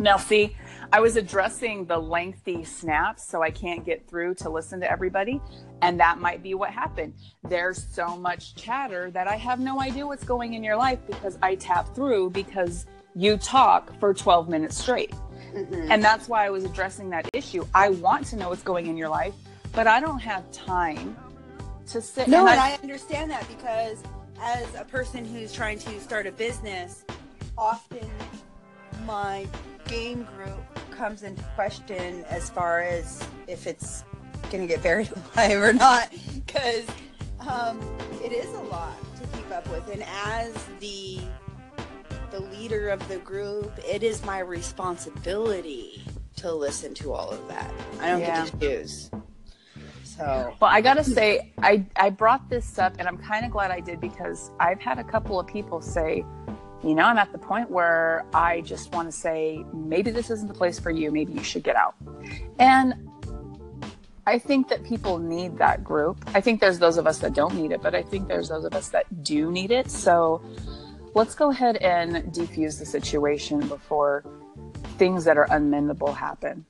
Now, 0.00 0.16
see, 0.16 0.56
I 0.92 1.00
was 1.00 1.16
addressing 1.16 1.84
the 1.86 1.98
lengthy 1.98 2.64
snaps, 2.64 3.26
so 3.26 3.42
I 3.42 3.50
can't 3.50 3.84
get 3.84 4.08
through 4.08 4.34
to 4.36 4.50
listen 4.50 4.80
to 4.80 4.90
everybody. 4.90 5.40
And 5.82 5.98
that 6.00 6.20
might 6.20 6.42
be 6.42 6.54
what 6.54 6.70
happened. 6.70 7.14
There's 7.42 7.86
so 7.90 8.16
much 8.16 8.54
chatter 8.54 9.10
that 9.10 9.26
I 9.26 9.36
have 9.36 9.60
no 9.60 9.80
idea 9.80 10.06
what's 10.06 10.24
going 10.24 10.54
in 10.54 10.62
your 10.62 10.76
life 10.76 11.00
because 11.06 11.38
I 11.42 11.56
tap 11.56 11.94
through 11.94 12.30
because 12.30 12.86
you 13.14 13.36
talk 13.36 13.98
for 13.98 14.14
12 14.14 14.48
minutes 14.48 14.78
straight. 14.78 15.12
Mhm. 15.52 15.90
And 15.90 16.04
that's 16.04 16.28
why 16.28 16.46
I 16.46 16.50
was 16.50 16.64
addressing 16.64 17.10
that 17.10 17.28
issue. 17.32 17.66
I 17.74 17.90
want 17.90 18.26
to 18.26 18.36
know 18.36 18.50
what's 18.50 18.62
going 18.62 18.86
in 18.86 18.96
your 18.96 19.08
life, 19.08 19.34
but 19.72 19.86
I 19.86 20.00
don't 20.00 20.18
have 20.20 20.50
time 20.52 21.16
to 21.88 22.00
sit. 22.00 22.28
No, 22.28 22.40
and 22.40 22.50
and 22.50 22.60
I 22.60 22.74
understand 22.82 23.30
that 23.30 23.46
because 23.48 24.02
as 24.40 24.66
a 24.74 24.84
person 24.84 25.24
who's 25.24 25.52
trying 25.52 25.78
to 25.80 26.00
start 26.00 26.26
a 26.26 26.32
business, 26.32 27.04
often 27.56 28.08
my 29.06 29.46
game 29.88 30.26
group 30.36 30.60
comes 30.90 31.22
into 31.22 31.42
question 31.54 32.24
as 32.28 32.50
far 32.50 32.80
as 32.80 33.22
if 33.46 33.66
it's 33.66 34.04
going 34.50 34.66
to 34.66 34.72
get 34.72 34.82
buried 34.82 35.10
alive 35.36 35.60
or 35.62 35.72
not, 35.72 36.10
because 36.34 36.86
um, 37.48 37.78
it 38.24 38.32
is 38.32 38.52
a 38.54 38.62
lot 38.62 38.96
to 39.20 39.36
keep 39.36 39.50
up 39.50 39.68
with. 39.70 39.88
And 39.92 40.04
as 40.24 40.54
the 40.80 41.20
the 42.30 42.40
leader 42.40 42.88
of 42.88 43.06
the 43.08 43.18
group, 43.18 43.72
it 43.88 44.02
is 44.02 44.24
my 44.24 44.40
responsibility 44.40 46.02
to 46.36 46.52
listen 46.52 46.92
to 46.94 47.12
all 47.12 47.30
of 47.30 47.46
that. 47.48 47.70
I 48.00 48.10
don't 48.10 48.20
Yeah. 48.20 48.44
get 48.44 48.52
to 48.52 48.58
choose. 48.58 49.10
So 50.02 50.54
Well, 50.60 50.70
I 50.70 50.80
gotta 50.80 51.04
say, 51.04 51.52
I 51.58 51.84
I 51.96 52.10
brought 52.10 52.48
this 52.48 52.78
up, 52.78 52.94
and 52.98 53.06
I'm 53.06 53.18
kind 53.18 53.44
of 53.44 53.52
glad 53.52 53.70
I 53.70 53.80
did 53.80 54.00
because 54.00 54.50
I've 54.58 54.80
had 54.80 54.98
a 54.98 55.04
couple 55.04 55.38
of 55.38 55.46
people 55.46 55.80
say, 55.80 56.24
you 56.84 56.94
know, 56.94 57.04
I'm 57.04 57.18
at 57.18 57.32
the 57.32 57.38
point 57.38 57.70
where 57.70 58.24
I 58.34 58.60
just 58.60 58.92
want 58.92 59.08
to 59.08 59.12
say 59.12 59.64
maybe 59.72 60.10
this 60.10 60.30
isn't 60.30 60.48
the 60.48 60.54
place 60.54 60.78
for 60.78 60.90
you. 60.90 61.10
Maybe 61.10 61.32
you 61.32 61.42
should 61.42 61.62
get 61.62 61.76
out. 61.76 61.94
And 62.58 62.94
I 64.26 64.38
think 64.38 64.68
that 64.68 64.84
people 64.84 65.18
need 65.18 65.56
that 65.58 65.84
group. 65.84 66.18
I 66.34 66.40
think 66.40 66.60
there's 66.60 66.78
those 66.78 66.96
of 66.96 67.06
us 67.06 67.18
that 67.18 67.32
don't 67.32 67.54
need 67.54 67.72
it, 67.72 67.80
but 67.80 67.94
I 67.94 68.02
think 68.02 68.28
there's 68.28 68.48
those 68.48 68.64
of 68.64 68.74
us 68.74 68.88
that 68.90 69.22
do 69.22 69.50
need 69.50 69.70
it. 69.70 69.90
So 69.90 70.42
let's 71.14 71.34
go 71.34 71.50
ahead 71.50 71.76
and 71.76 72.32
defuse 72.32 72.78
the 72.78 72.86
situation 72.86 73.66
before 73.68 74.24
things 74.98 75.24
that 75.24 75.38
are 75.38 75.46
unmendable 75.46 76.14
happen. 76.14 76.64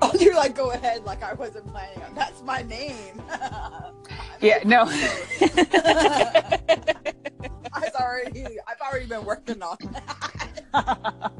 Oh, 0.00 0.12
you're 0.18 0.34
like, 0.34 0.54
go 0.54 0.70
ahead, 0.70 1.04
like 1.04 1.22
I 1.22 1.34
wasn't 1.34 1.66
planning 1.66 2.02
on. 2.02 2.14
That's 2.14 2.42
my 2.42 2.62
name. 2.62 3.22
Yeah, 4.40 4.60
no. 4.64 4.84
I've 8.08 8.24
already, 8.24 8.58
I've 8.66 8.80
already 8.80 9.06
been 9.06 9.24
working 9.24 9.62
on 9.62 9.76
that. 9.92 11.32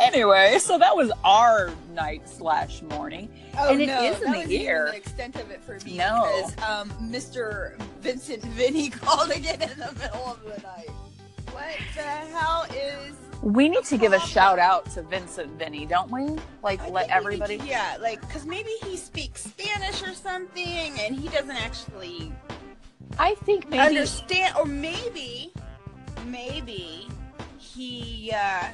anyway, 0.00 0.58
so 0.58 0.78
that 0.78 0.96
was 0.96 1.10
our 1.24 1.70
night 1.94 2.28
slash 2.28 2.82
morning. 2.82 3.28
Oh 3.58 3.70
And 3.70 3.80
it 3.82 3.86
no, 3.86 4.02
is 4.02 4.20
in 4.22 4.32
that 4.32 4.46
the 4.48 4.62
ear. 4.62 4.88
the 4.90 4.96
extent 4.96 5.36
of 5.36 5.50
it 5.50 5.62
for 5.62 5.78
me 5.84 5.96
No. 5.98 6.22
because 6.46 6.52
um, 6.68 6.90
Mr. 7.10 7.78
Vincent 8.00 8.42
Vinny 8.42 8.90
called 8.90 9.30
again 9.30 9.62
in 9.62 9.78
the 9.78 9.92
middle 9.98 10.26
of 10.26 10.42
the 10.44 10.60
night. 10.62 10.90
What 11.52 11.66
the 11.94 12.02
hell 12.02 12.66
is? 12.74 13.14
We 13.42 13.68
need 13.68 13.84
to 13.86 13.98
give 13.98 14.12
a 14.12 14.20
shout 14.20 14.58
out 14.60 14.88
to 14.92 15.02
Vincent 15.02 15.58
Vinny, 15.58 15.84
don't 15.84 16.10
we? 16.10 16.38
Like 16.62 16.80
I 16.80 16.88
let 16.90 17.10
everybody. 17.10 17.56
yeah, 17.64 17.96
like 18.00 18.20
because 18.20 18.46
maybe 18.46 18.70
he 18.84 18.96
speaks 18.96 19.42
Spanish 19.44 20.00
or 20.02 20.14
something, 20.14 20.64
and 21.00 21.16
he 21.16 21.26
doesn't 21.28 21.50
actually 21.50 22.32
I 23.18 23.34
think 23.44 23.68
maybe 23.68 23.78
understand 23.78 24.56
or 24.56 24.64
maybe 24.64 25.52
maybe 26.26 27.08
he 27.58 28.32
uh 28.34 28.68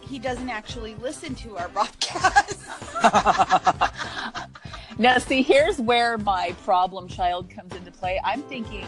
he 0.00 0.18
doesn't 0.18 0.50
actually 0.50 0.94
listen 0.96 1.34
to 1.36 1.56
our 1.56 1.68
broadcast 1.74 2.60
now 4.98 5.18
see 5.18 5.42
here's 5.42 5.78
where 5.78 6.18
my 6.18 6.54
problem 6.64 7.08
child 7.08 7.48
comes 7.50 7.74
into 7.74 7.90
play. 7.90 8.20
I'm 8.24 8.42
thinking 8.42 8.86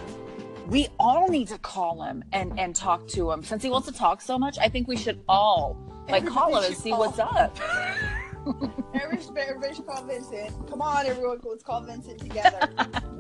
we 0.67 0.89
all 0.99 1.29
need 1.29 1.49
to 1.49 1.59
call 1.59 2.03
him 2.03 2.25
and 2.33 2.59
and 2.59 2.75
talk 2.75 3.07
to 3.09 3.31
him 3.31 3.43
since 3.43 3.63
he 3.63 3.71
wants 3.71 3.89
to 3.89 3.95
talk 3.95 4.21
so 4.21 4.39
much. 4.39 4.59
I 4.59 4.69
think 4.69 4.89
we 4.89 4.97
should 4.97 5.21
all 5.29 5.77
like 6.09 6.27
call 6.27 6.57
him 6.57 6.65
and 6.65 6.77
see 6.77 6.91
call. 6.91 7.01
what's 7.01 7.19
up. 7.19 7.59
everybody, 8.95 9.41
everybody 9.41 9.75
should 9.75 9.87
call 9.87 10.03
vincent 10.05 10.51
come 10.69 10.83
on 10.83 11.07
everyone 11.07 11.39
let's 11.45 11.63
call 11.63 11.81
vincent 11.83 12.19
together 12.21 12.69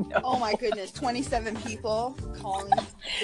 No. 0.09 0.21
oh 0.25 0.39
my 0.39 0.55
goodness 0.55 0.91
27 0.93 1.55
people 1.63 2.17
calling 2.41 2.73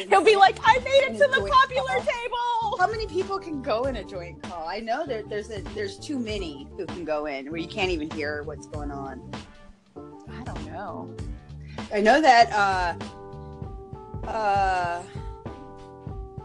He'll 0.08 0.22
be 0.24 0.36
like, 0.36 0.56
I 0.62 0.78
made 0.78 1.02
it 1.08 1.12
to 1.14 1.26
the 1.26 1.48
popular 1.50 1.88
call. 1.88 2.00
table. 2.00 2.78
how 2.78 2.86
many 2.90 3.06
people 3.08 3.38
can 3.38 3.60
go 3.60 3.84
in 3.84 3.96
a 3.96 4.04
joint 4.04 4.42
call 4.42 4.66
i 4.68 4.78
know 4.78 5.04
that 5.06 5.28
there's 5.28 5.50
a 5.50 5.62
there's 5.74 5.98
too 5.98 6.18
many 6.18 6.68
who 6.76 6.86
can 6.86 7.04
go 7.04 7.26
in 7.26 7.50
where 7.50 7.60
you 7.60 7.68
can't 7.68 7.90
even 7.90 8.08
hear 8.10 8.42
what's 8.44 8.66
going 8.66 8.90
on 8.90 9.30
I 9.96 10.42
don't 10.44 10.66
know. 10.66 11.14
I 11.92 12.00
know 12.00 12.20
that 12.20 12.50
uh 12.52 14.26
uh 14.26 15.02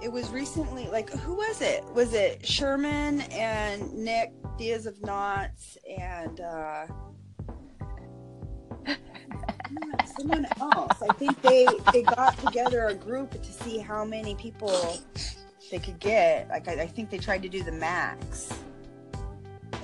it 0.02 0.12
was 0.12 0.30
recently 0.32 0.88
like 0.88 1.10
who 1.12 1.36
was 1.36 1.62
it? 1.62 1.84
Was 1.94 2.14
it 2.14 2.46
Sherman 2.46 3.22
and 3.32 3.94
Nick 3.94 4.34
Diaz 4.58 4.86
of 4.86 5.02
Knots 5.04 5.78
and 6.00 6.40
uh 6.40 6.88
someone 10.18 10.46
else. 10.62 11.02
I 11.02 11.14
think 11.16 11.42
they 11.42 11.68
they 11.92 12.04
got 12.04 12.38
together 12.38 12.88
a 12.88 12.94
group 12.94 13.32
to 13.32 13.52
see 13.52 13.80
how 13.80 14.06
many 14.06 14.36
people 14.36 15.00
they 15.72 15.80
could 15.80 16.00
get. 16.00 16.48
Like 16.50 16.68
I, 16.68 16.84
I 16.84 16.88
think 16.88 17.10
they 17.10 17.18
tried 17.18 17.42
to 17.44 17.50
do 17.50 17.64
the 17.64 17.72
max. 17.72 18.54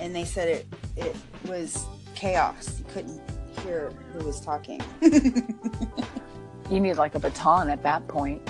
And 0.00 0.14
they 0.14 0.24
said 0.24 0.48
it 0.48 0.66
it 0.96 1.16
was 1.46 1.84
chaos. 2.14 2.78
You 2.78 2.84
couldn't 2.92 3.20
hear 3.62 3.92
who 4.12 4.24
was 4.24 4.40
talking. 4.40 4.80
You 6.72 6.80
need 6.80 6.94
like 6.94 7.14
a 7.14 7.18
baton 7.18 7.68
at 7.68 7.82
that 7.82 8.08
point. 8.08 8.40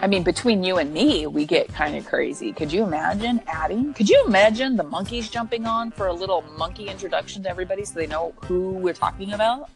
I 0.00 0.06
mean, 0.06 0.22
between 0.22 0.62
you 0.62 0.78
and 0.78 0.92
me, 0.94 1.26
we 1.26 1.44
get 1.44 1.68
kind 1.68 1.96
of 1.96 2.06
crazy. 2.06 2.52
Could 2.52 2.72
you 2.72 2.84
imagine 2.84 3.42
adding? 3.48 3.92
Could 3.94 4.08
you 4.08 4.22
imagine 4.26 4.76
the 4.76 4.84
monkeys 4.84 5.28
jumping 5.28 5.66
on 5.66 5.90
for 5.90 6.06
a 6.06 6.12
little 6.12 6.42
monkey 6.56 6.88
introduction 6.88 7.42
to 7.42 7.50
everybody 7.50 7.84
so 7.84 7.94
they 7.94 8.06
know 8.06 8.32
who 8.44 8.70
we're 8.72 8.94
talking 8.94 9.32
about? 9.32 9.70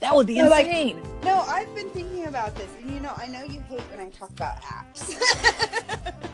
That 0.00 0.14
would 0.14 0.26
be 0.26 0.42
No, 0.42 0.48
like- 0.48 0.66
insane. 0.66 1.00
No, 1.22 1.40
I've 1.48 1.72
been 1.74 1.88
thinking 1.90 2.26
about 2.26 2.54
this, 2.56 2.68
and 2.80 2.90
you 2.92 2.98
know, 3.00 3.12
I 3.16 3.28
know 3.28 3.42
you 3.44 3.60
hate 3.68 3.80
when 3.82 4.00
I 4.00 4.10
talk 4.10 4.30
about 4.30 4.60
apps. 4.62 5.14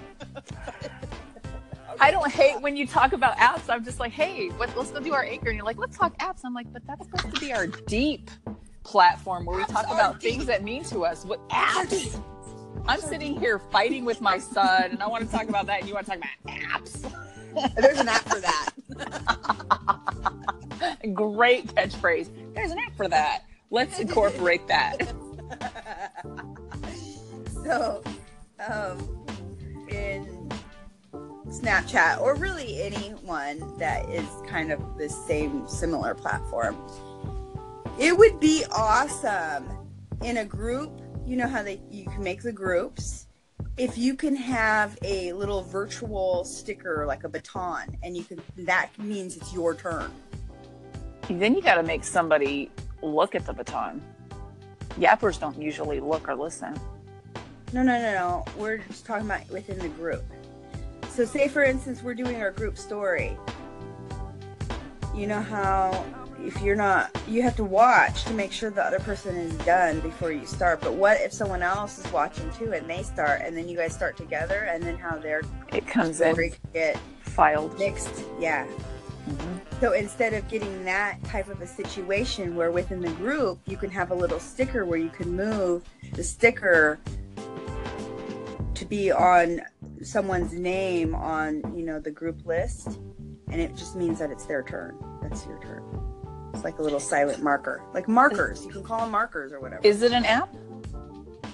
I 2.00 2.11
don't 2.11 2.33
hate 2.33 2.59
when 2.62 2.77
you 2.77 2.87
talk 2.87 3.12
about 3.12 3.37
apps. 3.37 3.69
I'm 3.69 3.85
just 3.85 4.00
like, 4.00 4.12
hey, 4.12 4.49
what, 4.50 4.75
let's 4.77 4.91
go 4.91 5.00
do 5.00 5.12
our 5.12 5.25
anchor. 5.25 5.49
And 5.49 5.57
you're 5.57 5.67
like, 5.67 5.77
let's 5.77 5.99
talk 5.99 6.17
apps. 6.19 6.41
I'm 6.45 6.55
like, 6.55 6.73
but 6.73 6.83
that's 6.87 7.05
supposed 7.05 7.35
to 7.35 7.41
be 7.41 7.53
our 7.53 7.67
deep 7.67 8.31
platform 8.85 9.45
where 9.45 9.59
we 9.59 9.65
talk 9.65 9.85
about 9.85 10.19
deep. 10.19 10.33
things 10.33 10.47
that 10.47 10.65
mean 10.65 10.83
to 10.85 11.05
us. 11.05 11.27
What 11.27 11.47
Apps 11.50 11.89
apps? 11.89 12.23
I'm 12.87 13.01
sitting 13.01 13.39
here 13.39 13.59
fighting 13.59 14.05
with 14.05 14.21
my 14.21 14.39
son, 14.39 14.91
and 14.91 15.03
I 15.03 15.07
want 15.07 15.25
to 15.25 15.31
talk 15.31 15.49
about 15.49 15.67
that, 15.67 15.81
and 15.81 15.89
you 15.89 15.95
want 15.95 16.07
to 16.07 16.13
talk 16.13 16.21
about 16.21 16.57
apps. 16.57 17.13
There's 17.77 17.99
an 17.99 18.09
app 18.09 18.29
for 18.29 18.41
that. 18.41 18.71
Great 21.15 21.67
catchphrase. 21.69 22.29
There's 22.55 22.71
an 22.71 22.79
app 22.79 22.97
for 22.97 23.09
that. 23.09 23.45
Let's 23.71 23.99
incorporate 23.99 24.67
that. 24.69 24.97
so, 27.65 28.03
um, 28.69 29.27
in 29.89 30.51
Snapchat, 31.47 32.21
or 32.21 32.35
really 32.35 32.81
anyone 32.83 33.77
that 33.79 34.09
is 34.09 34.27
kind 34.47 34.73
of 34.73 34.99
the 34.99 35.09
same 35.09 35.67
similar 35.69 36.15
platform, 36.15 36.77
it 37.99 38.17
would 38.17 38.41
be 38.41 38.65
awesome 38.73 39.69
in 40.23 40.39
a 40.39 40.45
group. 40.45 41.00
You 41.31 41.37
know 41.37 41.47
how 41.47 41.63
they 41.63 41.81
you 41.93 42.07
can 42.07 42.25
make 42.25 42.43
the 42.43 42.51
groups. 42.51 43.29
If 43.77 43.97
you 43.97 44.17
can 44.17 44.35
have 44.35 44.99
a 45.05 45.33
little 45.33 45.63
virtual 45.63 46.45
sticker 46.45 47.07
like 47.07 47.23
a 47.23 47.29
baton, 47.29 47.97
and 48.03 48.17
you 48.17 48.25
can 48.25 48.43
that 48.67 48.91
means 48.99 49.37
it's 49.37 49.55
your 49.55 49.77
turn. 49.77 50.11
Then 51.29 51.55
you 51.55 51.63
got 51.63 51.77
to 51.77 51.85
make 51.85 52.03
somebody 52.03 52.69
look 53.01 53.37
at 53.37 53.47
the 53.47 53.53
baton. 53.53 54.03
Yappers 54.99 55.39
don't 55.39 55.57
usually 55.57 56.01
look 56.01 56.29
or 56.29 56.35
listen. 56.35 56.75
No, 57.73 57.85
no, 57.85 57.97
no, 57.97 58.13
no. 58.13 58.45
We're 58.57 58.79
just 58.79 59.07
talking 59.07 59.27
about 59.27 59.49
within 59.51 59.79
the 59.79 59.89
group. 59.91 60.25
So, 61.11 61.25
say 61.25 61.47
for 61.47 61.63
instance, 61.63 62.03
we're 62.03 62.15
doing 62.15 62.43
our 62.43 62.51
group 62.51 62.77
story. 62.77 63.37
You 65.15 65.29
know 65.29 65.41
how 65.41 66.05
if 66.45 66.61
you're 66.63 66.77
not, 66.77 67.11
you 67.29 67.43
have 67.43 67.57
to 67.57 67.65
watch 67.65 68.25
to 68.25 68.33
make 68.33 68.53
sure 68.53 68.71
the 68.71 68.83
other 68.85 69.01
person 69.01 69.37
is 69.37 69.53
done 69.65 70.01
before 70.01 70.33
you 70.33 70.47
start. 70.47 70.81
But 70.81 70.95
what 70.95 71.21
if 71.21 71.33
someone 71.33 71.63
else 71.63 71.99
is 71.99 72.11
watching 72.13 72.51
too 72.53 72.73
and 72.73 72.89
they 72.89 73.03
start, 73.03 73.43
and 73.45 73.57
then 73.57 73.69
you 73.69 73.77
guys 73.77 73.95
start 73.95 74.17
together, 74.17 74.61
and 74.71 74.83
then 74.83 74.97
how 74.97 75.17
their 75.19 75.43
It 75.73 75.87
comes 75.87 76.21
in 76.21 76.37
get 76.73 76.99
filed. 77.23 77.79
mixed? 77.79 78.25
Yeah. 78.39 78.67
Mhm. 79.29 79.61
So 79.81 79.93
instead 79.93 80.33
of 80.35 80.49
getting 80.49 80.85
that 80.85 81.23
type 81.25 81.49
of 81.49 81.61
a 81.61 81.67
situation 81.67 82.57
where 82.57 82.71
within 82.71 83.01
the 83.01 83.11
group 83.13 83.59
you 83.67 83.77
can 83.77 83.91
have 83.91 84.11
a 84.11 84.15
little 84.15 84.41
sticker 84.41 84.85
where 84.85 84.99
you 84.99 85.11
can 85.11 85.35
move 85.37 85.83
the 86.15 86.25
sticker 86.25 86.99
to 88.75 88.85
be 88.87 89.13
on 89.13 89.61
someone's 90.03 90.53
name 90.55 91.15
on 91.15 91.63
you 91.77 91.85
know 91.85 92.01
the 92.01 92.11
group 92.11 92.45
list 92.47 92.99
and 93.51 93.61
it 93.61 93.77
just 93.77 93.95
means 93.95 94.19
that 94.19 94.31
it's 94.31 94.47
their 94.47 94.63
turn 94.63 94.97
that's 95.23 95.45
your 95.47 95.59
turn 95.61 95.83
it's 96.61 96.64
like 96.67 96.79
a 96.79 96.83
little 96.83 97.00
silent 97.00 97.43
marker 97.43 97.83
like 97.95 98.07
markers 98.07 98.67
you 98.67 98.71
can 98.71 98.83
call 98.83 99.00
them 99.00 99.11
markers 99.11 99.50
or 99.50 99.61
whatever 99.61 99.81
Is 99.83 100.02
it 100.02 100.12
an 100.12 100.26
app? 100.26 100.55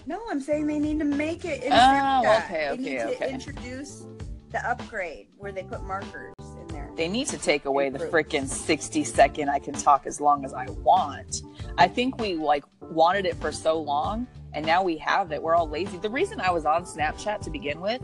no 0.05 0.21
i'm 0.29 0.41
saying 0.41 0.67
they 0.67 0.81
need 0.81 0.99
to 0.99 1.05
make 1.05 1.45
it 1.45 1.63
in 1.63 1.73
Oh, 1.73 1.77
Snapchat. 1.77 2.45
okay, 2.45 2.69
they 2.71 2.77
need 2.77 3.01
okay, 3.03 3.11
to 3.11 3.25
okay. 3.25 3.33
introduce 3.33 4.05
the 4.51 4.69
upgrade 4.69 5.29
where 5.39 5.53
they 5.53 5.63
put 5.63 5.85
markers 5.85 6.35
in 6.61 6.67
there 6.69 6.91
They 6.97 7.07
need 7.07 7.29
to 7.29 7.39
take 7.39 7.67
away 7.67 7.89
the 7.89 8.01
freaking 8.01 8.49
60 8.49 9.05
second 9.05 9.49
I 9.49 9.61
can 9.61 9.75
talk 9.75 10.07
as 10.07 10.21
long 10.21 10.45
as 10.45 10.53
I 10.55 10.67
want. 10.83 11.43
I 11.79 11.87
think 11.89 12.19
we 12.21 12.35
like 12.35 12.65
wanted 12.81 13.27
it 13.27 13.37
for 13.37 13.53
so 13.53 13.79
long 13.81 14.27
and 14.55 14.65
now 14.67 14.83
we 14.83 14.97
have 14.99 15.31
it. 15.33 15.43
We're 15.43 15.55
all 15.55 15.69
lazy. 15.69 15.99
The 15.99 16.09
reason 16.11 16.41
I 16.41 16.51
was 16.51 16.65
on 16.65 16.85
Snapchat 16.85 17.41
to 17.43 17.51
begin 17.51 17.81
with, 17.81 18.01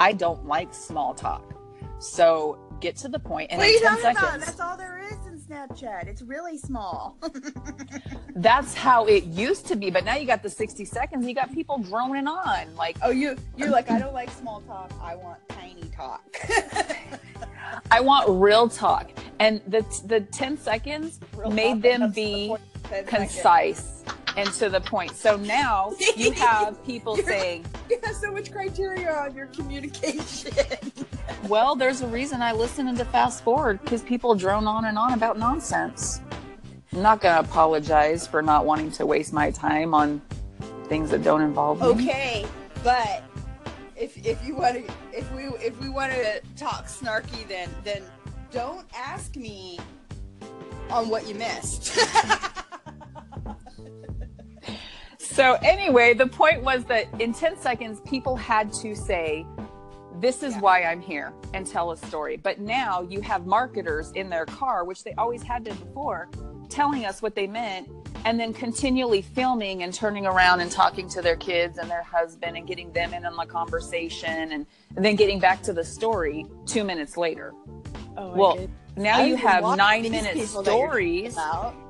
I 0.00 0.12
don't 0.12 0.46
like 0.46 0.72
small 0.72 1.12
talk. 1.14 1.52
So 1.98 2.58
get 2.80 2.96
to 2.98 3.08
the 3.08 3.18
point 3.18 3.50
and 3.50 3.58
what 3.58 3.66
in 3.68 3.74
you 3.74 3.80
10 3.80 3.88
talking 3.88 4.02
seconds. 4.02 4.22
about 4.24 4.40
that's 4.40 4.60
all 4.60 4.76
there 4.76 4.98
is 4.98 5.01
snapchat 5.68 6.06
it's 6.06 6.22
really 6.22 6.58
small 6.58 7.16
That's 8.34 8.74
how 8.74 9.04
it 9.04 9.24
used 9.24 9.66
to 9.66 9.76
be, 9.76 9.90
but 9.90 10.04
now 10.04 10.16
you 10.16 10.26
got 10.26 10.42
the 10.42 10.48
60 10.48 10.84
seconds. 10.84 11.26
You 11.26 11.34
got 11.34 11.52
people 11.52 11.78
droning 11.78 12.26
on. 12.26 12.74
Like, 12.76 12.96
Oh, 13.02 13.10
you 13.10 13.36
you're 13.56 13.70
like 13.70 13.90
I 13.90 13.98
don't 13.98 14.14
like 14.14 14.30
small 14.30 14.62
talk. 14.62 14.90
I 15.00 15.14
want 15.14 15.38
tiny 15.48 15.90
talk. 15.94 16.22
I 17.90 18.00
want 18.00 18.28
real 18.28 18.68
talk. 18.68 19.10
And 19.38 19.60
the 19.66 19.84
the 20.06 20.20
10 20.20 20.56
seconds 20.56 21.20
made 21.50 21.82
them 21.82 22.10
be 22.10 22.54
concise 23.06 24.02
and 24.36 24.50
to 24.54 24.70
the 24.70 24.80
point. 24.80 25.12
So 25.12 25.36
now 25.36 25.92
you 26.16 26.32
have 26.32 26.82
people 26.86 27.16
saying, 27.16 27.66
You 27.90 28.00
have 28.02 28.16
so 28.16 28.32
much 28.32 28.50
criteria 28.50 29.12
on 29.12 29.34
your 29.34 29.46
communication. 29.46 30.52
"Well, 31.48 31.74
there's 31.76 32.00
a 32.00 32.06
reason 32.06 32.42
I 32.42 32.52
listen 32.52 32.88
into 32.88 33.04
fast 33.04 33.44
forward 33.44 33.80
because 33.82 34.02
people 34.02 34.34
drone 34.34 34.66
on 34.66 34.86
and 34.86 34.98
on 34.98 35.12
about 35.12 35.38
nonsense." 35.38 36.20
I'm 36.92 37.02
not 37.02 37.20
going 37.20 37.34
to 37.34 37.40
apologize 37.40 38.26
for 38.26 38.42
not 38.42 38.66
wanting 38.66 38.90
to 38.92 39.06
waste 39.06 39.32
my 39.32 39.50
time 39.50 39.94
on 39.94 40.20
things 40.84 41.10
that 41.10 41.22
don't 41.22 41.40
involve 41.40 41.80
me. 41.80 41.86
okay, 41.86 42.46
but 42.84 43.22
if 43.96 44.24
if 44.26 44.46
you 44.46 44.54
want 44.56 44.86
to 44.86 44.92
if 45.12 45.32
we 45.32 45.44
if 45.64 45.80
we 45.80 45.88
want 45.88 46.12
to 46.12 46.40
talk 46.56 46.86
snarky, 46.86 47.46
then 47.48 47.70
then 47.82 48.02
don't 48.50 48.86
ask 48.94 49.36
me 49.36 49.78
on 50.90 51.08
what 51.08 51.26
you 51.26 51.34
missed. 51.34 51.98
So 55.32 55.56
anyway, 55.62 56.12
the 56.12 56.26
point 56.26 56.62
was 56.62 56.84
that 56.84 57.06
in 57.18 57.32
10 57.32 57.58
seconds, 57.58 58.02
people 58.04 58.36
had 58.36 58.70
to 58.74 58.94
say, 58.94 59.46
this 60.22 60.44
is 60.44 60.54
Yeah. 60.54 60.60
why 60.60 60.84
I'm 60.84 61.00
here 61.02 61.32
and 61.52 61.66
tell 61.66 61.90
a 61.90 61.96
story. 61.96 62.36
But 62.36 62.60
now 62.60 63.02
you 63.02 63.20
have 63.22 63.44
marketers 63.44 64.12
in 64.12 64.30
their 64.30 64.46
car, 64.46 64.84
which 64.84 65.02
they 65.02 65.12
always 65.14 65.42
had 65.42 65.64
been 65.64 65.76
before, 65.76 66.28
telling 66.68 67.04
us 67.04 67.20
what 67.20 67.34
they 67.34 67.48
meant 67.48 67.88
and 68.24 68.38
then 68.38 68.52
continually 68.52 69.20
filming 69.20 69.82
and 69.82 69.92
turning 69.92 70.24
around 70.24 70.60
and 70.60 70.70
talking 70.70 71.08
to 71.08 71.20
their 71.20 71.34
kids 71.34 71.78
and 71.78 71.90
their 71.90 72.04
husband 72.04 72.56
and 72.56 72.68
getting 72.68 72.92
them 72.92 73.12
in 73.12 73.26
on 73.26 73.36
the 73.36 73.44
conversation 73.44 74.52
and, 74.52 74.64
and 74.96 75.04
then 75.04 75.16
getting 75.16 75.40
back 75.40 75.60
to 75.62 75.72
the 75.72 75.84
story 75.84 76.46
two 76.66 76.84
minutes 76.84 77.16
later. 77.16 77.52
oh, 78.16 78.30
Well, 78.36 78.68
now 78.96 79.22
you 79.22 79.34
have 79.36 79.64
nine 79.76 80.02
minute 80.02 80.38
stories 80.46 81.36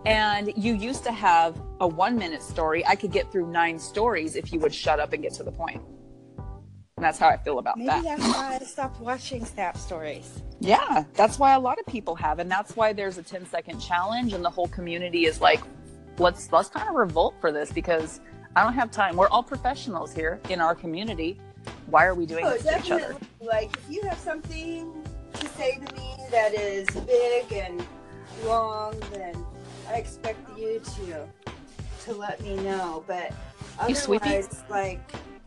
and 0.07 0.53
you 0.57 0.75
used 0.75 1.05
to 1.05 1.13
have 1.13 1.61
a 1.81 1.87
one 1.87 2.17
minute 2.17 2.43
story. 2.43 2.85
I 2.87 2.97
could 2.97 3.13
get 3.13 3.31
through 3.31 3.53
nine 3.53 3.79
stories 3.79 4.37
if 4.37 4.53
you 4.55 4.59
would 4.61 4.75
shut 4.75 5.01
up 5.01 5.13
and 5.13 5.23
get 5.23 5.35
to 5.35 5.43
the 5.43 5.53
point. 5.53 5.83
And 7.03 7.09
that's 7.09 7.19
how 7.19 7.27
I 7.27 7.37
feel 7.37 7.59
about 7.59 7.79
Maybe 7.79 7.89
that. 7.89 8.05
that's 8.05 8.23
why 8.23 8.59
I 8.61 8.65
stopped 8.65 9.01
watching 9.01 9.45
Snap 9.45 9.77
stories. 9.77 10.41
Yeah, 10.61 11.03
that's 11.15 11.37
why 11.37 11.55
a 11.55 11.59
lot 11.59 11.81
of 11.81 11.87
people 11.87 12.15
have, 12.15 12.39
and 12.39 12.49
that's 12.49 12.77
why 12.77 12.93
there's 12.93 13.19
a 13.19 13.25
10 13.25 13.45
second 13.47 13.81
challenge, 13.81 14.35
and 14.35 14.45
the 14.45 14.49
whole 14.49 14.69
community 14.69 15.25
is 15.25 15.41
like, 15.41 15.61
let's 16.19 16.53
let's 16.53 16.69
kind 16.69 16.89
of 16.89 16.95
revolt 16.95 17.35
for 17.41 17.51
this 17.51 17.73
because 17.73 18.21
I 18.55 18.63
don't 18.63 18.75
have 18.75 18.93
time. 18.93 19.17
We're 19.17 19.29
all 19.31 19.43
professionals 19.43 20.15
here 20.15 20.39
in 20.49 20.61
our 20.61 20.77
community. 20.77 21.41
Why 21.87 22.05
are 22.07 22.15
we 22.15 22.25
doing 22.25 22.47
Oh, 22.47 22.51
this 22.53 22.63
to 22.63 22.79
each 22.79 22.91
other? 22.93 23.17
Like, 23.41 23.77
if 23.77 23.91
you 23.91 24.03
have 24.09 24.19
something 24.19 24.93
to 25.35 25.49
say 25.49 25.81
to 25.85 25.95
me 25.97 26.15
that 26.31 26.55
is 26.55 26.87
big 27.01 27.53
and 27.53 27.85
long, 28.45 28.95
then 29.13 29.45
I 29.91 29.95
expect 29.95 30.57
you 30.57 30.81
to 30.99 31.29
to 32.05 32.13
let 32.15 32.41
me 32.43 32.55
know. 32.59 33.03
But 33.09 33.33
You 33.89 33.97
otherwise, 33.97 34.63
like, 34.71 35.01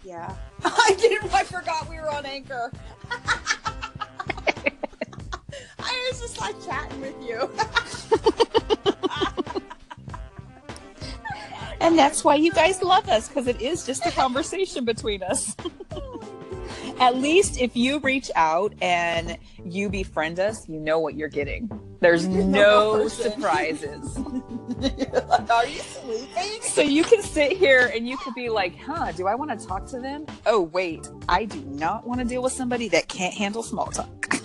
yeah, 0.05 0.35
I 0.63 0.95
didn't. 0.99 1.33
I 1.33 1.43
forgot 1.43 1.89
we 1.89 1.97
were 1.97 2.09
on 2.09 2.25
Anchor. 2.25 2.71
I 5.79 6.09
was 6.11 6.21
just 6.21 6.39
like 6.39 6.55
chatting 6.65 7.01
with 7.01 7.15
you. 7.21 7.49
And 11.81 11.99
that's 11.99 12.23
why 12.23 12.33
you 12.33 12.51
guys 12.51 12.81
love 12.81 13.07
us 13.09 13.27
because 13.27 13.45
it 13.47 13.61
is 13.61 13.85
just 13.85 14.05
a 14.07 14.11
conversation 14.11 14.85
between 14.85 15.21
us. 15.21 15.55
At 16.99 17.17
least 17.17 17.61
if 17.61 17.75
you 17.75 17.99
reach 17.99 18.31
out 18.35 18.73
and 18.81 19.37
you 19.63 19.89
befriend 19.89 20.39
us, 20.39 20.67
you 20.67 20.79
know 20.79 20.97
what 20.97 21.13
you're 21.13 21.29
getting. 21.29 21.69
There's 21.99 22.27
no 22.27 23.07
surprises. 23.07 24.17
Are 25.49 25.65
you 25.65 25.79
sleeping? 25.79 26.61
So 26.61 26.81
you 26.81 27.03
can 27.03 27.21
sit 27.21 27.53
here 27.53 27.91
and 27.93 28.07
you 28.07 28.17
could 28.17 28.35
be 28.35 28.49
like, 28.49 28.77
huh, 28.79 29.11
do 29.13 29.27
I 29.27 29.35
want 29.35 29.57
to 29.57 29.67
talk 29.67 29.85
to 29.87 29.99
them? 29.99 30.25
Oh, 30.45 30.61
wait, 30.61 31.07
I 31.29 31.45
do 31.45 31.61
not 31.61 32.05
want 32.05 32.19
to 32.19 32.25
deal 32.25 32.43
with 32.43 32.53
somebody 32.53 32.89
that 32.89 33.07
can't 33.07 33.33
handle 33.33 33.63
small 33.63 33.87
talk. 33.87 34.35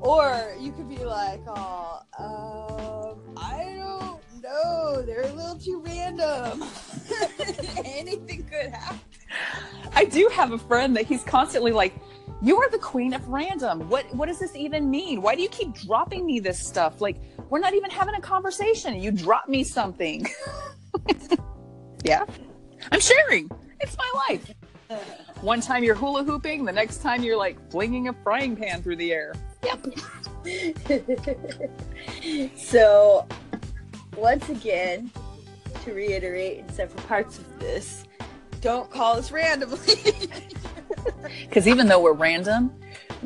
Or 0.00 0.54
you 0.60 0.72
could 0.72 0.88
be 0.88 1.04
like, 1.04 1.40
oh, 1.48 2.00
um, 2.18 3.34
I 3.36 3.74
don't 3.76 4.42
know. 4.42 5.02
They're 5.02 5.22
a 5.22 5.32
little 5.32 5.58
too 5.58 5.82
random. 5.84 6.62
Anything 7.84 8.44
could 8.44 8.70
happen. 8.70 9.00
I 9.94 10.04
do 10.04 10.30
have 10.32 10.52
a 10.52 10.58
friend 10.58 10.96
that 10.96 11.06
he's 11.06 11.24
constantly 11.24 11.72
like, 11.72 11.94
you 12.40 12.56
are 12.58 12.70
the 12.70 12.78
queen 12.78 13.14
of 13.14 13.26
random. 13.28 13.88
What 13.88 14.12
what 14.14 14.26
does 14.26 14.38
this 14.38 14.54
even 14.54 14.90
mean? 14.90 15.22
Why 15.22 15.34
do 15.34 15.42
you 15.42 15.48
keep 15.48 15.74
dropping 15.74 16.24
me 16.24 16.40
this 16.40 16.58
stuff? 16.58 17.00
Like, 17.00 17.16
we're 17.48 17.58
not 17.58 17.74
even 17.74 17.90
having 17.90 18.14
a 18.14 18.20
conversation. 18.20 19.00
You 19.00 19.10
drop 19.10 19.48
me 19.48 19.64
something. 19.64 20.26
yeah. 22.04 22.24
I'm 22.92 23.00
sharing. 23.00 23.50
It's 23.80 23.96
my 23.96 24.10
life. 24.28 24.54
One 25.40 25.60
time 25.60 25.84
you're 25.84 25.94
hula 25.94 26.24
hooping, 26.24 26.64
the 26.64 26.72
next 26.72 27.02
time 27.02 27.22
you're 27.22 27.36
like 27.36 27.70
flinging 27.70 28.08
a 28.08 28.12
frying 28.12 28.56
pan 28.56 28.82
through 28.82 28.96
the 28.96 29.12
air. 29.12 29.34
Yep. 29.64 29.86
so, 32.56 33.26
once 34.16 34.48
again, 34.48 35.10
to 35.84 35.92
reiterate 35.92 36.58
in 36.60 36.68
several 36.70 37.02
parts 37.04 37.38
of 37.38 37.58
this, 37.58 38.04
don't 38.60 38.90
call 38.90 39.16
us 39.16 39.30
randomly. 39.30 39.78
Because 41.42 41.66
even 41.68 41.86
though 41.86 42.00
we're 42.00 42.12
random, 42.12 42.72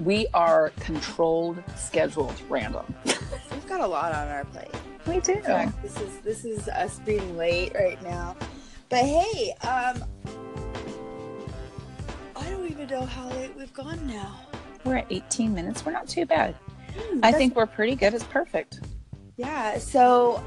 we 0.04 0.26
are 0.34 0.70
controlled, 0.80 1.62
scheduled 1.76 2.34
random. 2.48 2.94
We've 3.04 3.66
got 3.66 3.80
a 3.80 3.86
lot 3.86 4.12
on 4.12 4.28
our 4.28 4.44
plate. 4.46 4.70
We 5.06 5.20
do. 5.20 5.32
In 5.32 5.42
fact, 5.42 5.82
this 5.82 6.00
is 6.00 6.18
this 6.20 6.44
is 6.44 6.68
us 6.68 7.00
being 7.00 7.36
late 7.36 7.74
right 7.74 8.00
now. 8.02 8.36
But 8.88 9.04
hey, 9.04 9.54
um, 9.62 10.04
I 12.36 12.50
don't 12.50 12.70
even 12.70 12.88
know 12.88 13.04
how 13.04 13.28
late 13.30 13.56
we've 13.56 13.72
gone 13.72 14.06
now. 14.06 14.40
We're 14.84 14.98
at 14.98 15.06
18 15.10 15.54
minutes. 15.54 15.84
We're 15.84 15.92
not 15.92 16.08
too 16.08 16.26
bad. 16.26 16.54
I 17.22 17.32
think 17.32 17.56
we're 17.56 17.66
pretty 17.66 17.94
good. 17.94 18.14
It's 18.14 18.24
perfect. 18.24 18.80
Yeah. 19.36 19.78
So 19.78 20.44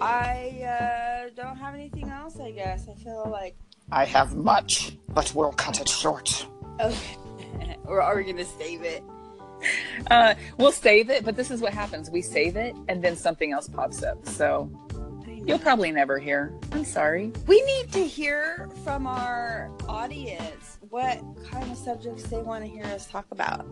I 0.00 0.62
uh, 0.62 1.30
don't 1.36 1.56
have 1.56 1.74
anything 1.74 2.08
else. 2.08 2.40
I 2.40 2.50
guess 2.50 2.88
I 2.88 2.94
feel 2.94 3.28
like 3.30 3.56
I 3.92 4.04
have 4.04 4.34
much, 4.34 4.96
but 5.10 5.32
we'll 5.34 5.52
cut 5.52 5.80
it 5.80 5.88
short. 5.88 6.46
Okay. 6.80 7.76
or 7.86 8.02
are 8.02 8.16
we 8.16 8.24
gonna 8.24 8.44
save 8.44 8.82
it? 8.82 9.02
Uh, 10.10 10.34
we'll 10.58 10.72
save 10.72 11.08
it, 11.08 11.24
but 11.24 11.36
this 11.36 11.50
is 11.50 11.60
what 11.60 11.72
happens. 11.72 12.10
We 12.10 12.20
save 12.20 12.56
it, 12.56 12.74
and 12.88 13.02
then 13.02 13.16
something 13.16 13.52
else 13.52 13.68
pops 13.68 14.02
up. 14.02 14.26
So 14.26 14.70
you'll 15.46 15.58
probably 15.58 15.90
never 15.90 16.18
hear. 16.18 16.52
I'm 16.72 16.84
sorry. 16.84 17.32
We 17.46 17.62
need 17.62 17.90
to 17.92 18.06
hear 18.06 18.68
from 18.84 19.06
our 19.06 19.70
audience 19.88 20.78
what 20.90 21.18
kind 21.50 21.70
of 21.70 21.78
subjects 21.78 22.24
they 22.24 22.38
want 22.42 22.64
to 22.64 22.70
hear 22.70 22.84
us 22.84 23.06
talk 23.06 23.26
about. 23.30 23.66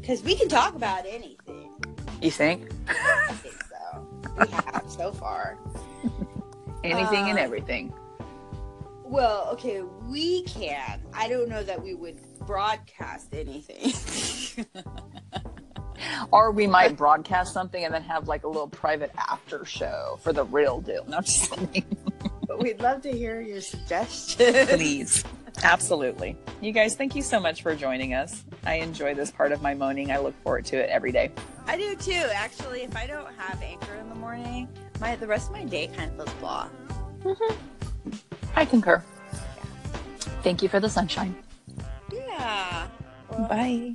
Because 0.00 0.22
we 0.22 0.34
can 0.34 0.48
talk 0.48 0.74
about 0.74 1.04
anything. 1.06 1.70
You 2.22 2.30
think? 2.30 2.70
I 2.88 3.32
think 3.34 3.54
so. 3.64 4.06
we 4.38 4.46
have 4.48 4.84
so 4.88 5.12
far. 5.12 5.58
Anything 6.84 7.28
and 7.28 7.38
Uh, 7.38 7.42
everything. 7.42 7.92
Well, 9.10 9.48
okay, 9.54 9.82
we 9.82 10.42
can. 10.44 11.02
I 11.12 11.28
don't 11.28 11.48
know 11.48 11.64
that 11.64 11.82
we 11.82 11.94
would 11.94 12.20
broadcast 12.46 13.34
anything. 13.34 13.92
Or 16.32 16.50
we 16.50 16.66
might 16.66 16.96
broadcast 16.96 17.52
something 17.52 17.84
and 17.84 17.92
then 17.92 18.02
have 18.02 18.26
like 18.26 18.44
a 18.44 18.48
little 18.48 18.68
private 18.68 19.12
after 19.18 19.66
show 19.66 20.18
for 20.22 20.32
the 20.32 20.44
real 20.44 20.80
deal. 20.80 21.04
No, 21.06 21.18
I'm 21.18 21.24
just 21.24 21.50
kidding. 21.50 21.84
but 22.46 22.62
we'd 22.62 22.80
love 22.80 23.02
to 23.02 23.12
hear 23.12 23.42
your 23.42 23.60
suggestions. 23.60 24.68
Please. 24.70 25.24
Absolutely. 25.62 26.36
You 26.62 26.72
guys, 26.72 26.94
thank 26.94 27.14
you 27.14 27.20
so 27.20 27.38
much 27.38 27.62
for 27.62 27.74
joining 27.74 28.14
us. 28.14 28.44
I 28.64 28.76
enjoy 28.76 29.14
this 29.14 29.30
part 29.30 29.52
of 29.52 29.60
my 29.60 29.74
moaning. 29.74 30.10
I 30.10 30.18
look 30.18 30.40
forward 30.42 30.64
to 30.66 30.78
it 30.78 30.88
every 30.88 31.12
day. 31.12 31.30
I 31.66 31.76
do 31.76 31.94
too. 31.96 32.24
Actually, 32.32 32.82
if 32.82 32.96
I 32.96 33.06
don't 33.06 33.28
have 33.36 33.60
anchor 33.62 33.94
in 33.96 34.08
the 34.08 34.14
morning, 34.14 34.68
my 35.00 35.16
the 35.16 35.26
rest 35.26 35.48
of 35.48 35.52
my 35.52 35.64
day 35.64 35.88
kind 35.88 36.10
of 36.12 36.16
feels 36.16 36.32
blah. 36.40 36.68
Mm-hmm. 37.24 37.79
I 38.56 38.64
concur. 38.64 39.02
Thank 40.42 40.62
you 40.62 40.68
for 40.68 40.80
the 40.80 40.88
sunshine. 40.88 41.34
Yeah. 42.12 42.86
Well, 43.30 43.48
Bye. 43.48 43.94